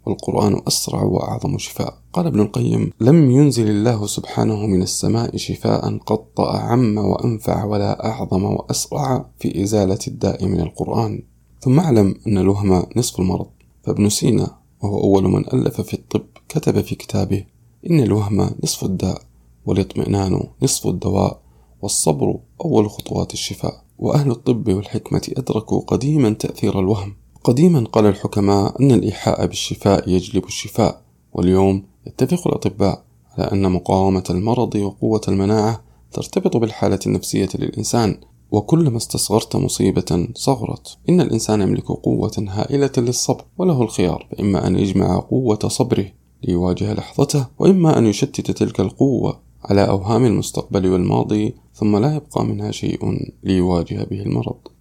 والقرآن 0.06 0.62
أسرع 0.68 1.04
وأعظم 1.04 1.58
شفاء. 1.58 1.98
قال 2.14 2.28
ابن 2.28 2.40
القيم 2.42 2.92
لم 3.02 3.32
ينزل 3.32 3.70
الله 3.70 4.06
سبحانه 4.06 4.66
من 4.68 4.82
السماء 4.82 5.38
شفاء 5.38 5.98
قط 5.98 6.42
أعم 6.42 6.98
وأنفع 6.98 7.64
ولا 7.64 8.06
أعظم 8.06 8.44
وأسرع 8.44 9.30
في 9.40 9.64
إزالة 9.64 10.00
الداء 10.08 10.46
من 10.46 10.60
القرآن. 10.60 11.24
ثم 11.62 11.80
اعلم 11.80 12.16
أن 12.28 12.38
الوهم 12.38 12.84
نصف 12.96 13.20
المرض. 13.20 13.48
فابن 13.84 14.10
سينا 14.10 14.58
وهو 14.84 15.00
أول 15.00 15.24
من 15.24 15.54
ألف 15.54 15.82
في 15.82 15.94
الطب 15.94 16.26
كتب 16.50 16.82
في 16.82 16.96
كتابه 16.96 17.46
إن 17.90 18.00
الوهم 18.00 18.50
نصف 18.64 18.84
الداء 18.84 19.22
والاطمئنان 19.66 20.40
نصف 20.64 20.88
الدواء 20.88 21.42
والصبر 21.82 22.40
أول 22.66 22.90
خطوات 22.90 23.34
الشفاء. 23.34 23.86
وأهل 24.00 24.32
الطب 24.32 24.74
والحكمة 24.74 25.22
أدركوا 25.38 25.82
قديما 25.82 26.30
تأثير 26.30 26.80
الوهم. 26.80 27.16
قديما 27.46 27.86
قال 27.92 28.06
الحكماء 28.06 28.82
أن 28.82 28.92
الإيحاء 28.92 29.46
بالشفاء 29.46 30.10
يجلب 30.10 30.46
الشفاء 30.46 31.02
واليوم 31.34 31.84
يتفق 32.08 32.48
الأطباء 32.48 33.04
على 33.38 33.52
أن 33.52 33.72
مقاومة 33.72 34.24
المرض 34.30 34.76
وقوة 34.76 35.22
المناعة 35.28 35.84
ترتبط 36.12 36.58
بالحالة 36.58 37.00
النفسية 37.08 37.50
للإنسان 37.56 38.18
وكلما 38.52 38.98
استصغرت 38.98 39.56
مصيبة 39.56 40.28
صغرت. 40.36 40.98
إن 41.10 41.22
الإنسان 41.22 41.62
يملك 41.62 41.86
قوة 41.86 42.32
هائلة 42.38 42.92
للصبر 42.98 43.44
وله 43.58 43.82
الخيار 43.82 44.28
فإما 44.32 44.68
أن 44.68 44.80
يجمع 44.80 45.20
قوة 45.20 45.60
صبره 45.68 46.06
ليواجه 46.44 46.94
لحظته 46.94 47.48
وإما 47.60 47.98
أن 47.98 48.06
يشتت 48.06 48.52
تلك 48.52 48.80
القوة 48.80 49.40
على 49.64 49.90
أوهام 49.90 50.26
المستقبل 50.26 50.88
والماضي 50.88 51.56
ثم 51.74 51.98
لا 51.98 52.16
يبقى 52.16 52.46
منها 52.46 52.72
شيء 52.72 53.00
ليواجه 53.44 54.04
به 54.04 54.22
المرض. 54.22 54.75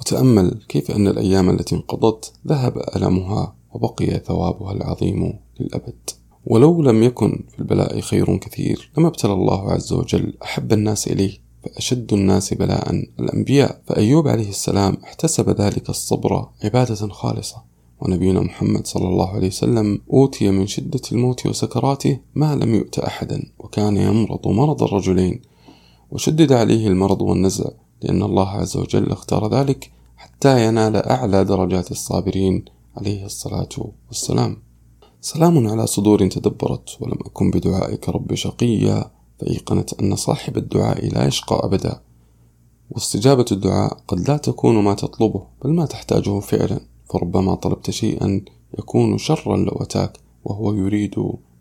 وتأمل 0.00 0.62
كيف 0.68 0.90
أن 0.90 1.08
الأيام 1.08 1.50
التي 1.50 1.74
انقضت 1.74 2.32
ذهب 2.46 2.82
ألمها 2.96 3.54
وبقي 3.72 4.20
ثوابها 4.26 4.72
العظيم 4.72 5.38
للأبد. 5.60 6.10
ولو 6.46 6.82
لم 6.82 7.02
يكن 7.02 7.44
في 7.52 7.58
البلاء 7.58 8.00
خير 8.00 8.36
كثير 8.36 8.90
لما 8.98 9.08
ابتلى 9.08 9.32
الله 9.32 9.72
عز 9.72 9.92
وجل 9.92 10.34
أحب 10.42 10.72
الناس 10.72 11.08
إليه 11.08 11.38
فأشد 11.64 12.12
الناس 12.12 12.54
بلاء 12.54 12.90
الأنبياء. 13.20 13.80
فأيوب 13.86 14.28
عليه 14.28 14.48
السلام 14.48 14.96
احتسب 15.04 15.60
ذلك 15.60 15.90
الصبر 15.90 16.48
عبادة 16.64 17.08
خالصة. 17.08 17.56
ونبينا 18.00 18.40
محمد 18.40 18.86
صلى 18.86 19.08
الله 19.08 19.28
عليه 19.28 19.46
وسلم 19.46 20.00
أوتي 20.12 20.50
من 20.50 20.66
شدة 20.66 21.00
الموت 21.12 21.46
وسكراته 21.46 22.18
ما 22.34 22.54
لم 22.56 22.74
يؤت 22.74 22.98
أحدا 22.98 23.42
وكان 23.58 23.96
يمرض 23.96 24.48
مرض 24.48 24.82
الرجلين 24.82 25.40
وشدد 26.10 26.52
عليه 26.52 26.88
المرض 26.88 27.22
والنزع. 27.22 27.70
لأن 28.02 28.22
الله 28.22 28.48
عز 28.48 28.76
وجل 28.76 29.12
اختار 29.12 29.54
ذلك 29.54 29.90
حتى 30.16 30.66
ينال 30.66 30.96
أعلى 30.96 31.44
درجات 31.44 31.90
الصابرين 31.90 32.64
عليه 32.96 33.24
الصلاة 33.24 33.68
والسلام. 34.08 34.56
سلام 35.20 35.68
على 35.68 35.86
صدور 35.86 36.26
تدبرت 36.26 36.96
ولم 37.00 37.18
أكن 37.26 37.50
بدعائك 37.50 38.08
رب 38.08 38.34
شقيا 38.34 39.10
فأيقنت 39.40 39.92
أن 39.92 40.16
صاحب 40.16 40.56
الدعاء 40.56 41.08
لا 41.14 41.26
يشقى 41.26 41.60
أبدا. 41.64 42.00
واستجابة 42.90 43.44
الدعاء 43.52 43.98
قد 44.08 44.30
لا 44.30 44.36
تكون 44.36 44.82
ما 44.82 44.94
تطلبه 44.94 45.42
بل 45.64 45.70
ما 45.70 45.86
تحتاجه 45.86 46.40
فعلا. 46.40 46.80
فربما 47.12 47.54
طلبت 47.54 47.90
شيئا 47.90 48.44
يكون 48.78 49.18
شرا 49.18 49.56
لو 49.56 49.72
أتاك 49.80 50.18
وهو 50.44 50.74
يريد 50.74 51.14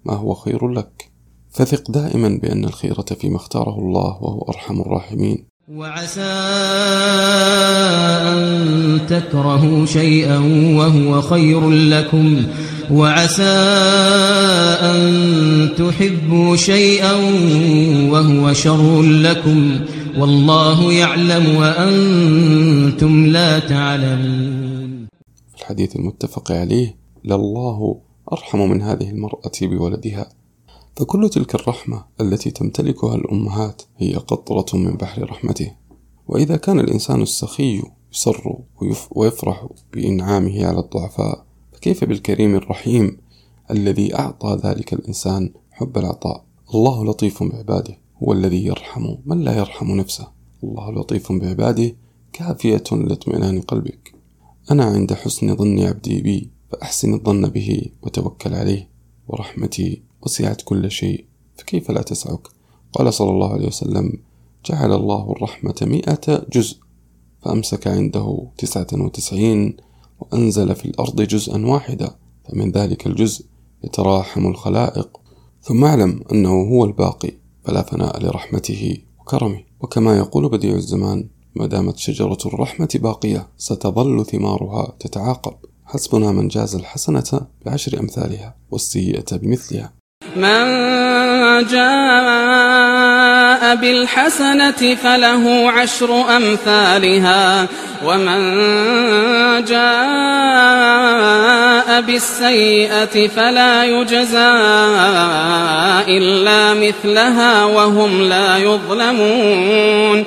ما 0.05 0.13
هو 0.13 0.33
خير 0.33 0.67
لك. 0.67 1.11
فثق 1.49 1.91
دائما 1.91 2.39
بأن 2.41 2.65
الخيرة 2.65 3.01
فيما 3.01 3.35
اختاره 3.35 3.79
الله 3.79 4.23
وهو 4.23 4.41
أرحم 4.41 4.81
الراحمين. 4.81 5.48
وعسى 5.75 6.21
أن 8.25 8.99
تكرهوا 9.09 9.85
شيئا 9.85 10.37
وهو 10.77 11.21
خير 11.21 11.69
لكم 11.69 12.43
وعسى 12.91 13.43
أن 14.81 14.99
تحبوا 15.77 16.55
شيئا 16.55 17.13
وهو 18.11 18.53
شر 18.53 19.01
لكم 19.01 19.79
والله 20.17 20.93
يعلم 20.93 21.55
وأنتم 21.55 23.25
لا 23.25 23.59
تعلمون. 23.59 25.07
الحديث 25.59 25.95
المتفق 25.95 26.51
عليه 26.51 26.95
لله 27.25 28.01
أرحم 28.31 28.59
من 28.59 28.81
هذه 28.81 29.09
المرأة 29.09 29.51
بولدها. 29.61 30.38
فكل 30.99 31.29
تلك 31.29 31.55
الرحمة 31.55 32.05
التي 32.21 32.51
تمتلكها 32.51 33.15
الأمهات 33.15 33.81
هي 33.97 34.13
قطرة 34.13 34.77
من 34.77 34.91
بحر 34.91 35.29
رحمته. 35.29 35.71
وإذا 36.27 36.57
كان 36.57 36.79
الإنسان 36.79 37.21
السخي 37.21 37.83
يسر 38.13 38.57
ويفرح 39.11 39.67
بإنعامه 39.93 40.65
على 40.65 40.79
الضعفاء 40.79 41.45
فكيف 41.73 42.03
بالكريم 42.03 42.55
الرحيم 42.55 43.17
الذي 43.71 44.15
أعطى 44.15 44.59
ذلك 44.63 44.93
الإنسان 44.93 45.53
حب 45.71 45.97
العطاء؟ 45.97 46.45
الله 46.75 47.05
لطيف 47.05 47.43
بعباده 47.43 47.97
هو 48.23 48.33
الذي 48.33 48.65
يرحم 48.65 49.15
من 49.25 49.39
لا 49.41 49.57
يرحم 49.57 49.91
نفسه. 49.91 50.27
الله 50.63 50.91
لطيف 50.91 51.31
بعباده 51.31 51.95
كافية 52.33 52.83
لإطمئنان 52.91 53.61
قلبك. 53.61 54.15
أنا 54.71 54.85
عند 54.85 55.13
حسن 55.13 55.55
ظن 55.55 55.79
عبدي 55.79 56.21
بي 56.21 56.49
فأحسن 56.71 57.13
الظن 57.13 57.49
به 57.49 57.85
وتوكل 58.01 58.53
عليه. 58.53 58.89
ورحمتي 59.27 60.08
وسعت 60.21 60.61
كل 60.61 60.91
شيء 60.91 61.25
فكيف 61.57 61.91
لا 61.91 62.01
تسعك؟ 62.01 62.47
قال 62.93 63.13
صلى 63.13 63.29
الله 63.29 63.53
عليه 63.53 63.67
وسلم 63.67 64.13
جعل 64.65 64.93
الله 64.93 65.31
الرحمة 65.31 65.75
مئة 65.81 66.45
جزء 66.53 66.77
فأمسك 67.41 67.87
عنده 67.87 68.47
تسعة 68.57 68.87
وتسعين 68.93 69.77
وأنزل 70.19 70.75
في 70.75 70.85
الأرض 70.85 71.21
جزءا 71.21 71.65
واحدا 71.65 72.15
فمن 72.49 72.71
ذلك 72.71 73.07
الجزء 73.07 73.45
يتراحم 73.83 74.47
الخلائق. 74.47 75.17
ثم 75.61 75.83
اعلم 75.85 76.23
أنه 76.31 76.49
هو 76.49 76.85
الباقي 76.85 77.31
فلا 77.63 77.81
فناء 77.81 78.23
لرحمته 78.23 78.97
وكرمه. 79.19 79.63
وكما 79.79 80.17
يقول 80.17 80.49
بديع 80.49 80.75
الزمان 80.75 81.29
ما 81.55 81.65
دامت 81.65 81.97
شجرة 81.97 82.37
الرحمة 82.45 82.89
باقية 82.95 83.47
ستظل 83.57 84.25
ثمارها 84.25 84.95
تتعاقب. 84.99 85.53
حسبنا 85.85 86.31
من 86.31 86.47
جاز 86.47 86.75
الحسنة 86.75 87.47
بعشر 87.65 87.99
أمثالها 87.99 88.55
والسيئة 88.71 89.37
بمثلها. 89.37 89.98
من 90.35 90.65
جاء 91.67 93.75
بالحسنة 93.75 94.95
فله 94.95 95.71
عشر 95.71 96.37
أمثالها 96.37 97.67
ومن 98.05 98.39
جاء 99.65 100.69
بالسيئة 102.01 103.27
فلا 103.27 103.85
يجزى 103.85 104.49
إلا 106.07 106.73
مثلها 106.73 107.65
وهم 107.65 108.21
لا 108.21 108.57
يظلمون. 108.57 110.25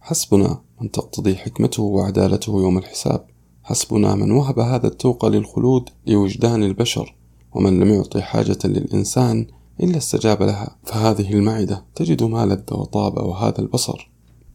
حسبنا 0.00 0.58
من 0.80 0.90
تقتضي 0.90 1.36
حكمته 1.36 1.82
وعدالته 1.82 2.50
يوم 2.50 2.78
الحساب. 2.78 3.26
حسبنا 3.64 4.14
من 4.14 4.30
وهب 4.30 4.58
هذا 4.58 4.86
التوق 4.86 5.26
للخلود 5.26 5.88
لوجدان 6.06 6.62
البشر. 6.62 7.14
ومن 7.54 7.80
لم 7.80 7.94
يعطي 7.94 8.22
حاجة 8.22 8.58
للإنسان 8.64 9.46
إلا 9.80 9.96
استجاب 9.96 10.42
لها 10.42 10.76
فهذه 10.84 11.32
المعدة 11.32 11.84
تجد 11.94 12.22
ما 12.22 12.46
لذ 12.46 12.74
وطاب 12.74 13.16
وهذا 13.16 13.60
البصر. 13.60 14.10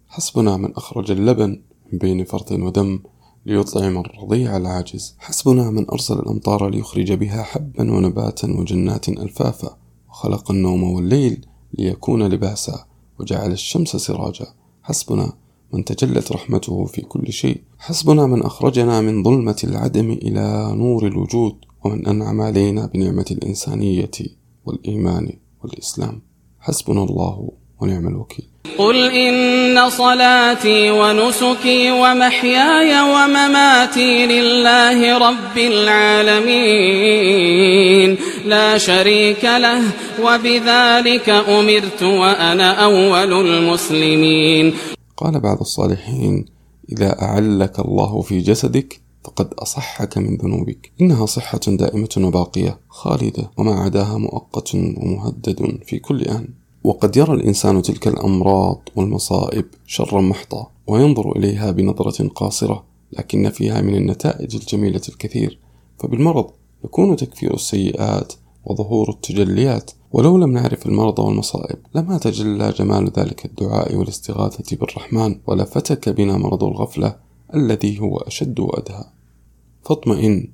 حسبنا 0.07 0.57
من 0.57 0.75
أخرج 0.75 1.11
اللبن 1.11 1.61
من 1.91 1.99
بين 1.99 2.23
فرث 2.23 2.51
ودم 2.51 2.99
ليطعم 3.45 3.97
الرضيع 3.97 4.57
العاجز. 4.57 5.15
حسبنا 5.19 5.71
من 5.71 5.89
أرسل 5.89 6.19
الأمطار 6.19 6.69
ليخرج 6.69 7.11
بها 7.11 7.43
حبا 7.43 7.91
ونباتا 7.93 8.47
وجنات 8.59 9.09
ألفافا. 9.09 9.77
وخلق 10.09 10.51
النوم 10.51 10.83
والليل 10.83 11.45
ليكون 11.77 12.23
لباسا 12.23 12.85
وجعل 13.19 13.51
الشمس 13.51 13.95
سراجا. 13.95 14.47
حسبنا 14.83 15.33
من 15.73 15.85
تجلت 15.85 16.31
رحمته 16.31 16.85
في 16.85 17.01
كل 17.01 17.33
شيء. 17.33 17.61
حسبنا 17.77 18.25
من 18.25 18.43
أخرجنا 18.43 19.01
من 19.01 19.23
ظلمة 19.23 19.57
العدم 19.63 20.11
إلى 20.11 20.71
نور 20.75 21.07
الوجود. 21.07 21.55
ومن 21.83 22.07
أنعم 22.07 22.41
علينا 22.41 22.89
بنعمة 22.93 23.25
الإنسانية 23.31 24.11
والإيمان 24.65 25.33
والإسلام. 25.63 26.21
حسبنا 26.59 27.03
الله 27.03 27.51
ونعم 27.81 28.07
الوكيل. 28.07 28.45
قل 28.77 29.11
إن 29.11 29.89
صلاتي 29.89 30.91
ونسكي 30.91 31.91
ومحياي 31.91 33.01
ومماتي 33.01 34.27
لله 34.27 35.17
رب 35.17 35.57
العالمين. 35.57 37.27
لا 38.45 38.77
شريك 38.77 39.43
له 39.43 39.81
وبذلك 40.23 41.29
أمرت 41.29 42.03
وأنا 42.03 42.83
أول 42.83 43.47
المسلمين. 43.47 44.73
قال 45.17 45.39
بعض 45.39 45.59
الصالحين 45.59 46.45
إذا 46.91 47.21
أعلك 47.21 47.79
الله 47.79 48.21
في 48.21 48.39
جسدك 48.39 49.01
فقد 49.23 49.53
أصحك 49.53 50.17
من 50.17 50.37
ذنوبك. 50.37 50.91
إنها 51.01 51.25
صحة 51.25 51.59
دائمة 51.67 52.09
وباقية 52.17 52.79
خالدة 52.89 53.51
وما 53.57 53.73
عداها 53.73 54.17
مؤقت 54.17 54.75
ومهدد 54.75 55.79
في 55.85 55.99
كل 55.99 56.21
آن 56.21 56.47
وقد 56.83 57.17
يرى 57.17 57.33
الإنسان 57.33 57.81
تلك 57.81 58.07
الأمراض 58.07 58.81
والمصائب 58.95 59.65
شرا 59.85 60.21
محضا 60.21 60.67
وينظر 60.87 61.31
إليها 61.31 61.71
بنظرة 61.71 62.27
قاصرة 62.27 62.83
لكن 63.13 63.49
فيها 63.49 63.81
من 63.81 63.95
النتائج 63.95 64.55
الجميلة 64.55 65.01
الكثير. 65.09 65.59
فبالمرض 65.99 66.51
يكون 66.83 67.15
تكفير 67.15 67.53
السيئات 67.53 68.33
وظهور 68.65 69.09
التجليات. 69.09 69.91
ولو 70.11 70.37
لم 70.37 70.51
نعرف 70.51 70.85
المرض 70.85 71.19
والمصائب 71.19 71.77
لما 71.95 72.17
تجلى 72.17 72.71
جمال 72.71 73.11
ذلك 73.19 73.45
الدعاء 73.45 73.95
والاستغاثة 73.95 74.77
بالرحمن؟ 74.77 75.39
ولفتك 75.47 76.09
بنا 76.09 76.37
مرض 76.37 76.63
الغفلة؟ 76.63 77.28
الذي 77.55 77.99
هو 77.99 78.17
أشد 78.17 78.59
وأدهى. 78.59 79.05
فاطمئن 79.85 80.51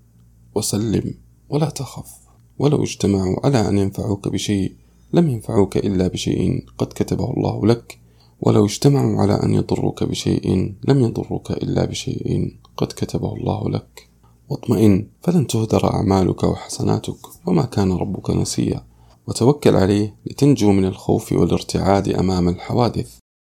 وسلم 0.56 1.14
ولا 1.50 1.70
تخف. 1.70 2.12
ولو 2.60 2.84
اجتمعوا 2.84 3.36
على 3.46 3.70
أن 3.70 3.78
ينفعوك 3.78 4.28
بشيء 4.28 4.76
لم 5.14 5.30
ينفعوك 5.30 5.78
إلا 5.78 6.08
بشيء 6.08 6.66
قد 6.78 6.88
كتبه 6.88 7.34
الله 7.34 7.68
لك. 7.68 8.00
ولو 8.42 8.66
اجتمعوا 8.66 9.22
على 9.22 9.34
أن 9.44 9.54
يضروك 9.54 10.04
بشيء 10.04 10.74
لم 10.88 11.00
يضروك 11.00 11.52
إلا 11.52 11.86
بشيء 11.86 12.56
قد 12.78 12.88
كتبه 12.88 13.36
الله 13.36 13.70
لك. 13.70 14.10
واطمئن 14.50 15.08
فلن 15.22 15.48
تهدر 15.48 15.94
أعمالك 15.94 16.44
وحسناتك 16.44 17.48
وما 17.48 17.66
كان 17.66 17.92
ربك 17.92 18.30
نسيا. 18.30 18.84
وتوكل 19.28 19.76
عليه 19.76 20.16
لتنجو 20.26 20.72
من 20.72 20.86
الخوف 20.86 21.32
والارتعاد 21.32 22.10
أمام 22.10 22.50
الحوادث. 22.50 23.18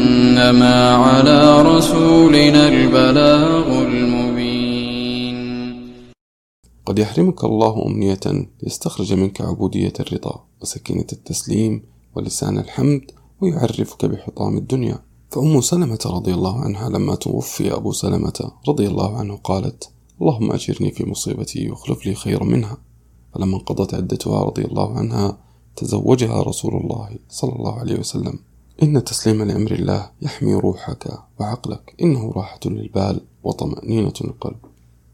على 0.95 1.61
رسولنا 1.61 2.67
البلاغ 2.67 3.81
المبين. 3.81 5.37
قد 6.85 6.99
يحرمك 6.99 7.43
الله 7.43 7.85
أمنية 7.85 8.19
ليستخرج 8.63 9.13
منك 9.13 9.41
عبودية 9.41 9.93
الرضا 9.99 10.43
وسكينة 10.61 11.07
التسليم 11.13 11.83
ولسان 12.15 12.57
الحمد 12.57 13.01
ويعرفك 13.41 14.05
بحطام 14.05 14.57
الدنيا. 14.57 14.99
فأم 15.31 15.61
سلمة 15.61 15.99
رضي 16.05 16.33
الله 16.33 16.61
عنها 16.61 16.89
لما 16.89 17.15
توفي 17.15 17.75
أبو 17.75 17.91
سلمة 17.91 18.51
رضي 18.67 18.87
الله 18.87 19.17
عنه 19.17 19.35
قالت 19.43 19.89
اللهم 20.21 20.51
أجرني 20.51 20.91
في 20.91 21.09
مصيبتي 21.09 21.69
واخلف 21.69 22.05
لي 22.05 22.15
خيرا 22.15 22.43
منها. 22.43 22.77
فلما 23.35 23.55
انقضت 23.57 23.93
عدتها 23.93 24.43
رضي 24.43 24.65
الله 24.65 24.97
عنها 24.97 25.37
تزوجها 25.75 26.41
رسول 26.43 26.73
الله 26.75 27.09
صلى 27.29 27.55
الله 27.55 27.79
عليه 27.79 27.99
وسلم. 27.99 28.39
إن 28.83 29.03
تسليم 29.03 29.43
لأمر 29.43 29.71
الله 29.71 30.11
يحمي 30.21 30.53
روحك 30.53 31.19
وعقلك. 31.39 31.95
إنه 32.01 32.31
راحة 32.31 32.59
للبال 32.65 33.21
وطمأنينة 33.43 34.13
القلب 34.21 34.57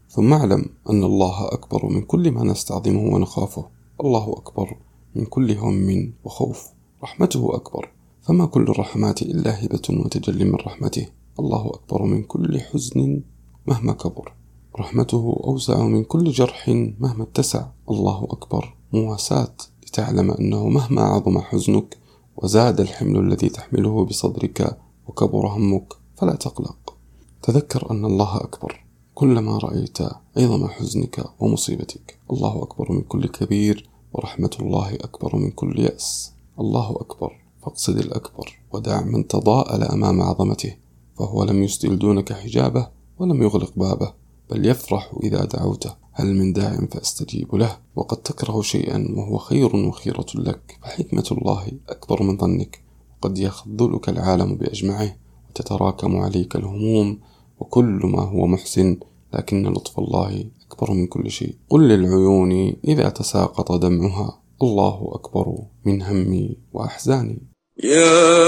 ثم 0.08 0.32
اعلم 0.32 0.64
أن 0.90 1.04
الله 1.04 1.48
أكبر 1.48 1.86
من 1.86 2.02
كل 2.02 2.30
ما 2.30 2.44
نستعظمه 2.44 3.14
ونخافه. 3.14 3.66
الله 4.00 4.32
أكبر 4.32 4.76
من 5.14 5.24
كل 5.24 5.52
هم 5.52 6.12
وخوف. 6.24 6.68
رحمته 7.02 7.54
أكبر. 7.54 7.90
فما 8.22 8.46
كل 8.46 8.62
الرحمات 8.62 9.22
إلا 9.22 9.64
هبة 9.64 9.82
وتجلي 9.90 10.44
من 10.44 10.54
رحمته. 10.54 11.06
الله 11.40 11.66
أكبر 11.66 12.02
من 12.02 12.22
كل 12.22 12.60
حزن 12.60 13.22
مهما 13.66 13.92
كبر. 13.92 14.32
رحمته 14.78 15.40
أوسع 15.44 15.82
من 15.86 16.04
كل 16.04 16.30
جرح 16.30 16.68
مهما 17.00 17.22
اتسع. 17.22 17.66
الله 17.90 18.24
أكبر 18.30 18.74
مواساة 18.92 19.56
لتعلم 19.90 20.30
أنه 20.30 20.68
مهما 20.68 21.02
عظم 21.02 21.38
حزنك 21.38 21.98
وزاد 22.36 22.80
الحمل 22.80 23.18
الذي 23.18 23.48
تحمله 23.48 24.04
بصدرك 24.04 24.78
وكبر 25.08 25.46
همك 25.46 25.92
فلا 26.16 26.34
تقلق. 26.34 26.96
تذكر 27.42 27.90
أن 27.90 28.04
الله 28.04 28.36
أكبر. 28.36 28.84
كلما 29.14 29.58
رأيت 29.58 29.98
عظم 30.36 30.68
حزنك 30.68 31.24
ومصيبتك 31.40 32.18
الله 32.30 32.62
أكبر 32.62 32.92
من 32.92 33.02
كل 33.02 33.26
كبير 33.28 33.88
ورحمة 34.12 34.50
الله 34.60 34.94
أكبر 34.94 35.36
من 35.36 35.50
كل 35.50 35.80
يأس. 35.80 36.32
الله 36.60 36.90
أكبر. 36.90 37.32
فاقصد 37.62 37.98
الأكبر 37.98 38.58
ودع 38.72 39.00
من 39.02 39.26
تضاءل 39.26 39.82
أمام 39.82 40.22
عظمته 40.22 40.76
فهو 41.18 41.44
لم 41.44 41.62
يسدل 41.62 41.98
دونك 41.98 42.32
حجابه 42.32 42.88
ولم 43.18 43.42
يغلق 43.42 43.72
بابه 43.76 44.12
بل 44.50 44.66
يفرح 44.66 45.12
إذا 45.22 45.44
دعوته. 45.44 45.94
هل 46.20 46.34
من 46.34 46.52
داع 46.52 46.76
فأستجيب 46.92 47.54
له؟ 47.54 47.76
وقد 47.96 48.16
تكره 48.16 48.62
شيئا 48.62 49.08
وهو 49.16 49.38
خير 49.38 49.76
وخيرة 49.76 50.26
لك. 50.34 50.78
فحكمة 50.82 51.24
الله 51.32 51.66
أكبر 51.88 52.22
من 52.22 52.36
ظنك. 52.36 52.82
وقد 53.18 53.38
يخذلك 53.38 54.08
العالم 54.08 54.56
بأجمعه 54.56 55.16
وتتراكم 55.50 56.16
عليك 56.16 56.56
الهموم 56.56 57.20
وكل 57.58 58.00
ما 58.04 58.22
هو 58.22 58.46
محسن. 58.46 58.96
لكن 59.34 59.66
لطف 59.66 59.98
الله 59.98 60.44
أكبر 60.66 60.90
من 60.90 61.06
كل 61.06 61.30
شيء. 61.30 61.54
قل 61.70 61.88
للعيون 61.88 62.76
إذا 62.84 63.08
تساقط 63.08 63.72
دمعها. 63.72 64.40
الله 64.62 65.10
أكبر 65.12 65.58
من 65.84 66.02
همي 66.02 66.56
وأحزاني. 66.72 67.42
يا 67.84 68.40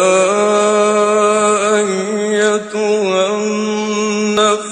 أيتها 1.78 3.36
النفس 3.36 4.71